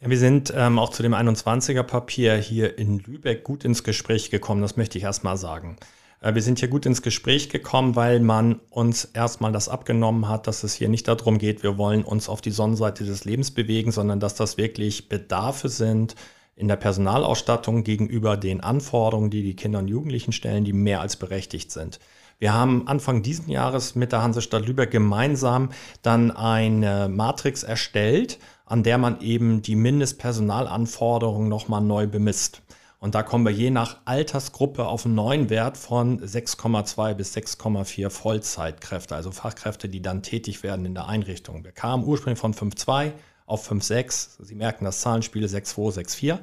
Ja, 0.00 0.08
wir 0.08 0.16
sind 0.16 0.50
ähm, 0.56 0.78
auch 0.78 0.88
zu 0.88 1.02
dem 1.02 1.12
21er 1.12 1.82
Papier 1.82 2.36
hier 2.36 2.78
in 2.78 3.00
Lübeck 3.00 3.44
gut 3.44 3.66
ins 3.66 3.84
Gespräch 3.84 4.30
gekommen, 4.30 4.62
das 4.62 4.78
möchte 4.78 4.96
ich 4.96 5.04
erstmal 5.04 5.36
sagen. 5.36 5.76
Äh, 6.22 6.34
wir 6.34 6.40
sind 6.40 6.58
hier 6.58 6.68
gut 6.68 6.86
ins 6.86 7.02
Gespräch 7.02 7.50
gekommen, 7.50 7.96
weil 7.96 8.20
man 8.20 8.60
uns 8.70 9.04
erstmal 9.04 9.52
das 9.52 9.68
abgenommen 9.68 10.26
hat, 10.26 10.46
dass 10.46 10.62
es 10.62 10.72
hier 10.72 10.88
nicht 10.88 11.06
darum 11.06 11.36
geht, 11.36 11.62
wir 11.62 11.76
wollen 11.76 12.04
uns 12.04 12.30
auf 12.30 12.40
die 12.40 12.50
Sonnenseite 12.50 13.04
des 13.04 13.26
Lebens 13.26 13.50
bewegen, 13.50 13.92
sondern 13.92 14.20
dass 14.20 14.36
das 14.36 14.56
wirklich 14.56 15.10
Bedarfe 15.10 15.68
sind 15.68 16.14
in 16.56 16.66
der 16.66 16.76
Personalausstattung 16.76 17.84
gegenüber 17.84 18.38
den 18.38 18.62
Anforderungen, 18.62 19.28
die 19.28 19.42
die 19.42 19.54
Kinder 19.54 19.80
und 19.80 19.88
Jugendlichen 19.88 20.32
stellen, 20.32 20.64
die 20.64 20.72
mehr 20.72 21.02
als 21.02 21.16
berechtigt 21.16 21.70
sind. 21.70 22.00
Wir 22.40 22.54
haben 22.54 22.86
Anfang 22.86 23.22
dieses 23.22 23.48
Jahres 23.48 23.96
mit 23.96 24.12
der 24.12 24.22
Hansestadt 24.22 24.64
Lübeck 24.64 24.92
gemeinsam 24.92 25.70
dann 26.02 26.30
eine 26.30 27.08
Matrix 27.08 27.64
erstellt, 27.64 28.38
an 28.64 28.84
der 28.84 28.96
man 28.96 29.20
eben 29.20 29.60
die 29.60 29.74
Mindestpersonalanforderungen 29.74 31.48
nochmal 31.48 31.80
neu 31.80 32.06
bemisst. 32.06 32.62
Und 33.00 33.16
da 33.16 33.24
kommen 33.24 33.44
wir 33.44 33.52
je 33.52 33.70
nach 33.70 33.96
Altersgruppe 34.04 34.86
auf 34.86 35.04
einen 35.04 35.16
neuen 35.16 35.50
Wert 35.50 35.76
von 35.76 36.20
6,2 36.20 37.14
bis 37.14 37.36
6,4 37.36 38.08
Vollzeitkräfte, 38.08 39.16
also 39.16 39.32
Fachkräfte, 39.32 39.88
die 39.88 40.02
dann 40.02 40.22
tätig 40.22 40.62
werden 40.62 40.84
in 40.86 40.94
der 40.94 41.08
Einrichtung. 41.08 41.64
Wir 41.64 41.72
kamen 41.72 42.04
ursprünglich 42.04 42.38
von 42.38 42.54
5,2 42.54 43.12
auf 43.48 43.70
5,6. 43.70 44.44
Sie 44.44 44.54
merken 44.54 44.84
das 44.84 45.00
Zahlenspiel 45.00 45.44
6,2, 45.44 46.00
6,4. 46.00 46.38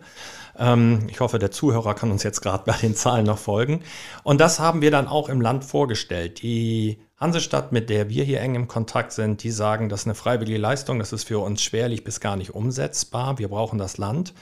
Ähm, 0.57 1.07
ich 1.09 1.19
hoffe, 1.19 1.39
der 1.39 1.51
Zuhörer 1.51 1.93
kann 1.93 2.11
uns 2.11 2.23
jetzt 2.23 2.41
gerade 2.41 2.63
bei 2.65 2.75
den 2.77 2.95
Zahlen 2.95 3.25
noch 3.25 3.37
folgen. 3.37 3.83
Und 4.23 4.41
das 4.41 4.59
haben 4.59 4.81
wir 4.81 4.91
dann 4.91 5.07
auch 5.07 5.29
im 5.29 5.39
Land 5.39 5.63
vorgestellt. 5.65 6.41
Die 6.41 6.97
Hansestadt, 7.17 7.71
mit 7.71 7.89
der 7.89 8.09
wir 8.09 8.25
hier 8.25 8.41
eng 8.41 8.55
im 8.55 8.67
Kontakt 8.67 9.13
sind, 9.13 9.41
die 9.43 9.51
sagen, 9.51 9.87
das 9.87 10.01
ist 10.01 10.07
eine 10.07 10.15
freiwillige 10.15 10.57
Leistung, 10.57 10.99
das 10.99 11.13
ist 11.13 11.23
für 11.23 11.39
uns 11.39 11.63
schwerlich 11.63 12.03
bis 12.03 12.19
gar 12.19 12.35
nicht 12.35 12.53
umsetzbar. 12.53 13.39
Wir 13.39 13.47
brauchen 13.47 13.79
das 13.79 13.97
Land. 13.97 14.33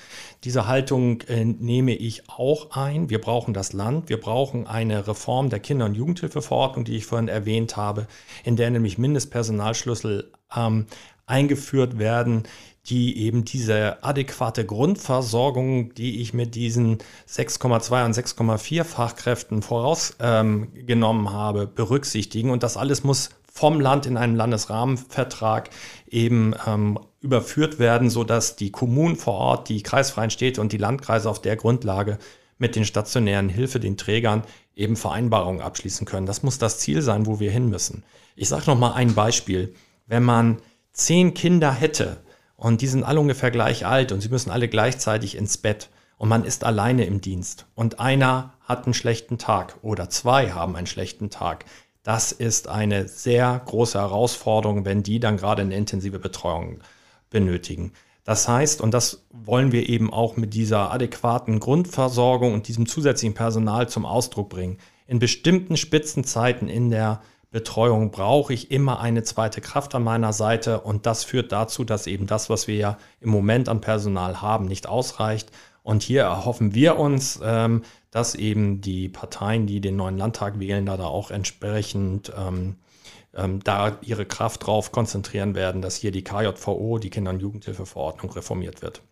Diese 0.43 0.65
Haltung 0.65 1.21
äh, 1.27 1.45
nehme 1.45 1.93
ich 1.93 2.27
auch 2.29 2.71
ein. 2.71 3.11
Wir 3.11 3.21
brauchen 3.21 3.53
das 3.53 3.73
Land. 3.73 4.09
Wir 4.09 4.19
brauchen 4.19 4.65
eine 4.65 5.07
Reform 5.07 5.51
der 5.51 5.59
Kinder- 5.59 5.85
und 5.85 5.93
Jugendhilfeverordnung, 5.93 6.83
die 6.83 6.97
ich 6.97 7.05
vorhin 7.05 7.27
erwähnt 7.27 7.77
habe, 7.77 8.07
in 8.43 8.55
der 8.55 8.71
nämlich 8.71 8.97
Mindestpersonalschlüssel 8.97 10.31
ähm, 10.55 10.87
eingeführt 11.25 11.99
werden, 11.99 12.43
die 12.87 13.17
eben 13.17 13.45
diese 13.45 14.03
adäquate 14.03 14.65
Grundversorgung, 14.65 15.93
die 15.93 16.21
ich 16.21 16.33
mit 16.33 16.55
diesen 16.55 16.97
6,2 17.29 18.05
und 18.05 18.15
6,4 18.15 18.83
Fachkräften 18.83 19.61
vorausgenommen 19.61 21.27
ähm, 21.27 21.31
habe, 21.31 21.65
berücksichtigen. 21.67 22.49
Und 22.49 22.63
das 22.63 22.75
alles 22.75 23.03
muss 23.03 23.29
vom 23.49 23.79
Land 23.79 24.05
in 24.05 24.17
einen 24.17 24.35
Landesrahmenvertrag 24.35 25.69
eben 26.09 26.55
ähm, 26.65 26.99
überführt 27.21 27.79
werden, 27.79 28.09
sodass 28.09 28.57
die 28.57 28.71
Kommunen 28.71 29.15
vor 29.15 29.35
Ort, 29.35 29.69
die 29.69 29.81
kreisfreien 29.81 30.31
Städte 30.31 30.59
und 30.59 30.73
die 30.73 30.77
Landkreise 30.77 31.29
auf 31.29 31.41
der 31.41 31.55
Grundlage 31.55 32.17
mit 32.57 32.75
den 32.75 32.83
stationären 32.83 33.49
Hilfe, 33.49 33.79
den 33.79 33.95
Trägern, 33.95 34.43
eben 34.75 34.95
Vereinbarungen 34.95 35.61
abschließen 35.61 36.05
können. 36.05 36.25
Das 36.25 36.43
muss 36.43 36.57
das 36.57 36.79
Ziel 36.79 37.01
sein, 37.01 37.27
wo 37.27 37.39
wir 37.39 37.51
hin 37.51 37.69
müssen. 37.69 38.03
Ich 38.35 38.49
sage 38.49 38.63
noch 38.67 38.77
mal 38.77 38.93
ein 38.93 39.13
Beispiel. 39.13 39.73
Wenn 40.07 40.23
man 40.23 40.57
zehn 40.93 41.33
Kinder 41.33 41.71
hätte 41.71 42.17
und 42.55 42.81
die 42.81 42.87
sind 42.87 43.03
alle 43.03 43.19
ungefähr 43.19 43.51
gleich 43.51 43.85
alt 43.85 44.11
und 44.11 44.21
sie 44.21 44.29
müssen 44.29 44.51
alle 44.51 44.69
gleichzeitig 44.69 45.35
ins 45.35 45.57
Bett 45.57 45.89
und 46.17 46.29
man 46.29 46.45
ist 46.45 46.63
alleine 46.63 47.05
im 47.05 47.19
Dienst 47.19 47.65
und 47.75 47.99
einer 47.99 48.53
hat 48.61 48.85
einen 48.85 48.93
schlechten 48.93 49.37
Tag 49.37 49.77
oder 49.81 50.09
zwei 50.09 50.51
haben 50.51 50.75
einen 50.75 50.87
schlechten 50.87 51.29
Tag, 51.29 51.65
das 52.03 52.33
ist 52.33 52.67
eine 52.67 53.07
sehr 53.07 53.61
große 53.65 53.97
Herausforderung, 53.97 54.83
wenn 54.83 55.03
die 55.03 55.19
dann 55.21 55.37
gerade 55.37 55.61
eine 55.61 55.75
intensive 55.75 56.19
Betreuung 56.19 56.79
benötigen. 57.29 57.93
Das 58.25 58.47
heißt, 58.47 58.81
und 58.81 58.93
das 58.93 59.25
wollen 59.31 59.71
wir 59.71 59.89
eben 59.89 60.11
auch 60.11 60.37
mit 60.37 60.53
dieser 60.53 60.91
adäquaten 60.91 61.59
Grundversorgung 61.59 62.53
und 62.53 62.67
diesem 62.67 62.87
zusätzlichen 62.87 63.33
Personal 63.33 63.89
zum 63.89 64.05
Ausdruck 64.05 64.49
bringen. 64.49 64.77
In 65.07 65.19
bestimmten 65.19 65.75
Spitzenzeiten 65.77 66.69
in 66.69 66.89
der 66.89 67.21
Betreuung 67.53 68.09
brauche 68.09 68.51
ich 68.51 68.71
immer 68.71 68.99
eine 68.99 69.21
zweite 69.21 69.61
Kraft 69.61 69.93
an 69.93 70.03
meiner 70.03 70.33
Seite 70.33 70.81
und 70.81 71.05
das 71.05 71.23
führt 71.23 71.51
dazu, 71.51 71.83
dass 71.83 72.07
eben 72.07 72.25
das, 72.25 72.49
was 72.49 72.67
wir 72.67 72.75
ja 72.75 72.97
im 73.21 73.29
Moment 73.29 73.69
an 73.69 73.79
Personal 73.79 74.41
haben, 74.41 74.65
nicht 74.65 74.89
ausreicht. 74.89 75.51
Und 75.83 76.01
hier 76.01 76.23
erhoffen 76.23 76.73
wir 76.73 76.97
uns, 76.97 77.39
ähm, 77.43 77.83
dass 78.09 78.33
eben 78.33 78.81
die 78.81 79.07
Parteien, 79.07 79.67
die 79.67 79.81
den 79.81 79.95
neuen 79.95 80.17
Landtag 80.17 80.59
wählen, 80.59 80.87
da, 80.87 80.97
da 80.97 81.05
auch 81.05 81.29
entsprechend 81.29 82.33
ähm, 82.35 82.77
ähm, 83.35 83.63
da 83.63 83.97
ihre 84.01 84.25
Kraft 84.25 84.65
drauf 84.65 84.91
konzentrieren 84.91 85.53
werden, 85.53 85.83
dass 85.83 85.97
hier 85.97 86.11
die 86.11 86.23
KJVO, 86.23 86.97
die 86.97 87.11
Kinder- 87.11 87.31
und 87.31 87.39
Jugendhilfeverordnung, 87.39 88.31
reformiert 88.31 88.81
wird. 88.81 89.03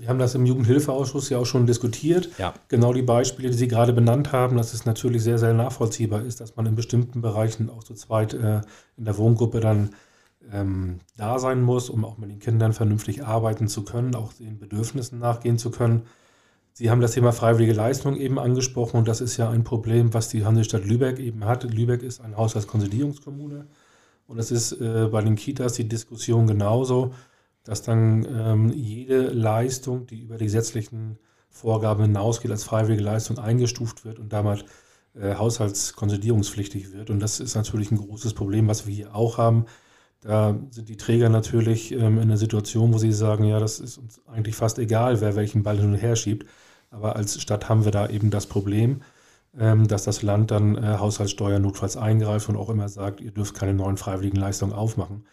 Wir 0.00 0.08
haben 0.08 0.18
das 0.18 0.34
im 0.34 0.46
Jugendhilfeausschuss 0.46 1.28
ja 1.28 1.36
auch 1.36 1.44
schon 1.44 1.66
diskutiert. 1.66 2.30
Ja. 2.38 2.54
Genau 2.68 2.94
die 2.94 3.02
Beispiele, 3.02 3.50
die 3.50 3.56
Sie 3.56 3.68
gerade 3.68 3.92
benannt 3.92 4.32
haben, 4.32 4.56
dass 4.56 4.72
es 4.72 4.86
natürlich 4.86 5.22
sehr, 5.22 5.38
sehr 5.38 5.52
nachvollziehbar 5.52 6.22
ist, 6.22 6.40
dass 6.40 6.56
man 6.56 6.64
in 6.64 6.74
bestimmten 6.74 7.20
Bereichen 7.20 7.68
auch 7.68 7.84
zu 7.84 7.92
zweit 7.92 8.32
äh, 8.32 8.62
in 8.96 9.04
der 9.04 9.18
Wohngruppe 9.18 9.60
dann 9.60 9.90
ähm, 10.50 11.00
da 11.18 11.38
sein 11.38 11.60
muss, 11.60 11.90
um 11.90 12.06
auch 12.06 12.16
mit 12.16 12.30
den 12.30 12.38
Kindern 12.38 12.72
vernünftig 12.72 13.26
arbeiten 13.26 13.68
zu 13.68 13.84
können, 13.84 14.14
auch 14.14 14.32
den 14.32 14.58
Bedürfnissen 14.58 15.18
nachgehen 15.18 15.58
zu 15.58 15.70
können. 15.70 16.04
Sie 16.72 16.88
haben 16.88 17.02
das 17.02 17.12
Thema 17.12 17.32
freiwillige 17.32 17.74
Leistung 17.74 18.16
eben 18.16 18.38
angesprochen 18.38 18.96
und 18.96 19.06
das 19.06 19.20
ist 19.20 19.36
ja 19.36 19.50
ein 19.50 19.64
Problem, 19.64 20.14
was 20.14 20.30
die 20.30 20.46
Hansestadt 20.46 20.86
Lübeck 20.86 21.18
eben 21.18 21.44
hat. 21.44 21.64
Lübeck 21.64 22.02
ist 22.02 22.22
eine 22.22 22.38
Haushaltskonsolidierungskommune 22.38 23.66
und 24.26 24.38
es 24.38 24.50
ist 24.50 24.72
äh, 24.80 25.08
bei 25.12 25.20
den 25.20 25.36
Kitas 25.36 25.74
die 25.74 25.86
Diskussion 25.86 26.46
genauso 26.46 27.12
dass 27.64 27.82
dann 27.82 28.26
ähm, 28.30 28.72
jede 28.72 29.28
Leistung, 29.28 30.06
die 30.06 30.20
über 30.20 30.36
die 30.38 30.46
gesetzlichen 30.46 31.18
Vorgaben 31.48 32.02
hinausgeht, 32.02 32.50
als 32.50 32.64
freiwillige 32.64 33.02
Leistung 33.02 33.38
eingestuft 33.38 34.04
wird 34.04 34.18
und 34.18 34.32
damit 34.32 34.64
äh, 35.14 35.34
haushaltskonsolidierungspflichtig 35.34 36.92
wird. 36.92 37.10
Und 37.10 37.20
das 37.20 37.40
ist 37.40 37.54
natürlich 37.54 37.90
ein 37.90 37.98
großes 37.98 38.34
Problem, 38.34 38.68
was 38.68 38.86
wir 38.86 38.94
hier 38.94 39.14
auch 39.14 39.38
haben. 39.38 39.66
Da 40.20 40.58
sind 40.70 40.88
die 40.88 40.96
Träger 40.96 41.28
natürlich 41.28 41.92
ähm, 41.92 42.18
in 42.18 42.22
einer 42.22 42.36
Situation, 42.36 42.92
wo 42.92 42.98
sie 42.98 43.12
sagen, 43.12 43.44
ja, 43.44 43.58
das 43.58 43.80
ist 43.80 43.98
uns 43.98 44.20
eigentlich 44.26 44.54
fast 44.54 44.78
egal, 44.78 45.20
wer 45.20 45.34
welchen 45.34 45.62
Ball 45.62 45.78
hin 45.78 45.92
und 45.92 45.96
her 45.96 46.14
schiebt. 46.14 46.46
Aber 46.90 47.16
als 47.16 47.40
Stadt 47.40 47.68
haben 47.68 47.84
wir 47.84 47.92
da 47.92 48.08
eben 48.08 48.30
das 48.30 48.46
Problem, 48.46 49.02
ähm, 49.58 49.88
dass 49.88 50.04
das 50.04 50.22
Land 50.22 50.50
dann 50.50 50.76
äh, 50.76 50.98
Haushaltssteuer 50.98 51.58
notfalls 51.58 51.96
eingreift 51.96 52.48
und 52.48 52.56
auch 52.56 52.70
immer 52.70 52.88
sagt, 52.88 53.20
ihr 53.20 53.32
dürft 53.32 53.54
keine 53.54 53.74
neuen 53.74 53.96
freiwilligen 53.96 54.38
Leistungen 54.38 54.72
aufmachen. 54.72 55.24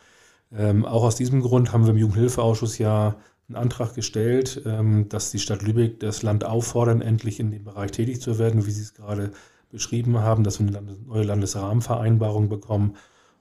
Ähm, 0.52 0.86
auch 0.86 1.04
aus 1.04 1.16
diesem 1.16 1.42
Grund 1.42 1.74
haben 1.74 1.84
wir 1.84 1.92
im 1.92 1.98
Jugendhilfeausschuss 1.98 2.78
ja 2.78 3.16
einen 3.48 3.56
Antrag 3.56 3.96
gestellt, 3.96 4.62
ähm, 4.66 5.10
dass 5.10 5.32
die 5.32 5.40
Stadt 5.40 5.62
Lübeck 5.62 6.00
das 6.00 6.24
Land 6.24 6.44
auffordern, 6.44 7.02
endlich 7.02 7.40
in 7.40 7.52
dem 7.52 7.64
Bereich 7.64 7.92
tätig 7.92 8.22
zu 8.22 8.40
werden, 8.40 8.66
wie 8.66 8.72
Sie 8.72 8.82
es 8.82 8.94
gerade 8.94 9.32
beschrieben 9.70 10.20
haben, 10.20 10.44
dass 10.44 10.60
wir 10.60 10.68
eine 10.68 10.98
neue 11.06 11.24
Landesrahmenvereinbarung 11.24 12.50
bekommen. 12.50 12.96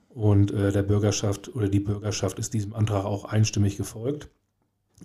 Und 0.09 0.51
äh, 0.51 0.73
der 0.73 0.83
Bürgerschaft 0.83 1.55
oder 1.55 1.69
die 1.69 1.81
Bürgerschaft 1.81 2.38
ist 2.38 2.55
diesem 2.55 2.75
Antrag 2.75 3.05
auch 3.05 3.25
einstimmig 3.27 3.77
gefolgt. 3.77 4.31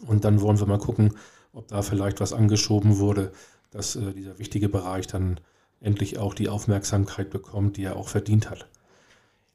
Und 0.07 0.23
dann 0.23 0.41
wollen 0.41 0.59
wir 0.59 0.67
mal 0.67 0.79
gucken, 0.79 1.15
ob 1.53 1.67
da 1.67 1.81
vielleicht 1.81 2.21
was 2.21 2.33
angeschoben 2.33 2.97
wurde, 2.97 3.31
dass 3.71 3.95
äh, 3.95 4.13
dieser 4.13 4.39
wichtige 4.39 4.69
Bereich 4.69 5.07
dann 5.07 5.39
endlich 5.81 6.17
auch 6.17 6.33
die 6.33 6.49
Aufmerksamkeit 6.49 7.29
bekommt, 7.29 7.77
die 7.77 7.83
er 7.83 7.97
auch 7.97 8.07
verdient 8.07 8.49
hat. 8.49 8.67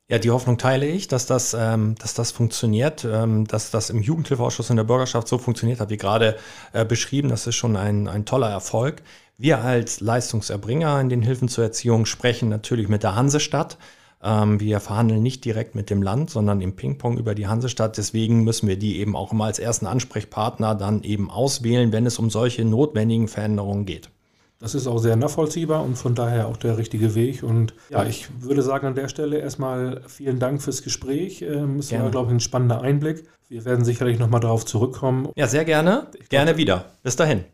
Ja, 0.08 0.18
die 0.20 0.30
Hoffnung 0.30 0.56
teile 0.56 0.86
ich, 0.86 1.08
dass 1.08 1.26
das, 1.26 1.52
ähm, 1.52 1.96
dass 1.96 2.14
das 2.14 2.30
funktioniert, 2.30 3.04
ähm, 3.04 3.44
dass 3.46 3.72
das 3.72 3.90
im 3.90 4.02
Jugendhilfeausschuss 4.02 4.70
in 4.70 4.76
der 4.76 4.84
Bürgerschaft 4.84 5.26
so 5.26 5.36
funktioniert 5.38 5.80
hat, 5.80 5.90
wie 5.90 5.96
gerade 5.96 6.36
äh, 6.72 6.84
beschrieben. 6.84 7.28
Das 7.28 7.46
ist 7.48 7.56
schon 7.56 7.76
ein, 7.76 8.06
ein 8.06 8.24
toller 8.24 8.48
Erfolg. 8.48 9.02
Wir 9.36 9.58
als 9.62 10.00
Leistungserbringer 10.00 11.00
in 11.00 11.08
den 11.08 11.22
Hilfen 11.22 11.48
zur 11.48 11.64
Erziehung 11.64 12.06
sprechen 12.06 12.48
natürlich 12.48 12.88
mit 12.88 13.02
der 13.02 13.16
Hansestadt 13.16 13.78
Ähm, 14.22 14.60
wir 14.60 14.80
verhandeln 14.80 15.22
nicht 15.22 15.44
direkt 15.44 15.76
mit 15.76 15.90
dem 15.90 16.02
Land, 16.02 16.30
sondern 16.30 16.60
im 16.62 16.74
Ping-Pong 16.76 17.18
über 17.18 17.34
die 17.34 17.46
Hansestadt. 17.48 17.98
Deswegen 17.98 18.44
müssen 18.44 18.68
wir 18.68 18.78
die 18.78 18.98
eben 18.98 19.16
auch 19.16 19.32
immer 19.32 19.46
als 19.46 19.58
ersten 19.60 19.86
Ansprechpartner 19.86 20.74
dann 20.74 21.02
eben 21.04 21.30
auswählen, 21.30 21.92
wenn 21.92 22.06
es 22.06 22.18
um 22.18 22.30
solche 22.30 22.64
notwendigen 22.64 23.28
Veränderungen 23.28 23.86
geht. 23.86 24.10
Das 24.58 24.74
ist 24.74 24.86
auch 24.86 24.98
sehr 24.98 25.16
nachvollziehbar 25.16 25.84
und 25.84 25.96
von 25.96 26.14
daher 26.14 26.48
auch 26.48 26.56
der 26.56 26.78
richtige 26.78 27.14
Weg. 27.14 27.42
Und 27.42 27.74
ja, 27.90 28.04
ich 28.04 28.28
würde 28.40 28.62
sagen 28.62 28.86
an 28.86 28.94
der 28.94 29.08
Stelle 29.08 29.38
erstmal 29.38 30.02
vielen 30.06 30.38
Dank 30.38 30.62
fürs 30.62 30.82
Gespräch. 30.82 31.42
Ähm, 31.42 31.78
es 31.78 31.92
war, 31.92 32.10
glaube 32.10 32.28
ich, 32.28 32.36
ein 32.36 32.40
spannender 32.40 32.80
Einblick. 32.80 33.24
Wir 33.48 33.64
werden 33.64 33.84
sicherlich 33.84 34.18
nochmal 34.18 34.40
darauf 34.40 34.64
zurückkommen. 34.64 35.28
Ja, 35.36 35.46
sehr 35.46 35.64
gerne. 35.64 36.08
Gerne 36.30 36.56
wieder. 36.56 36.86
Bis 37.02 37.16
dahin. 37.16 37.44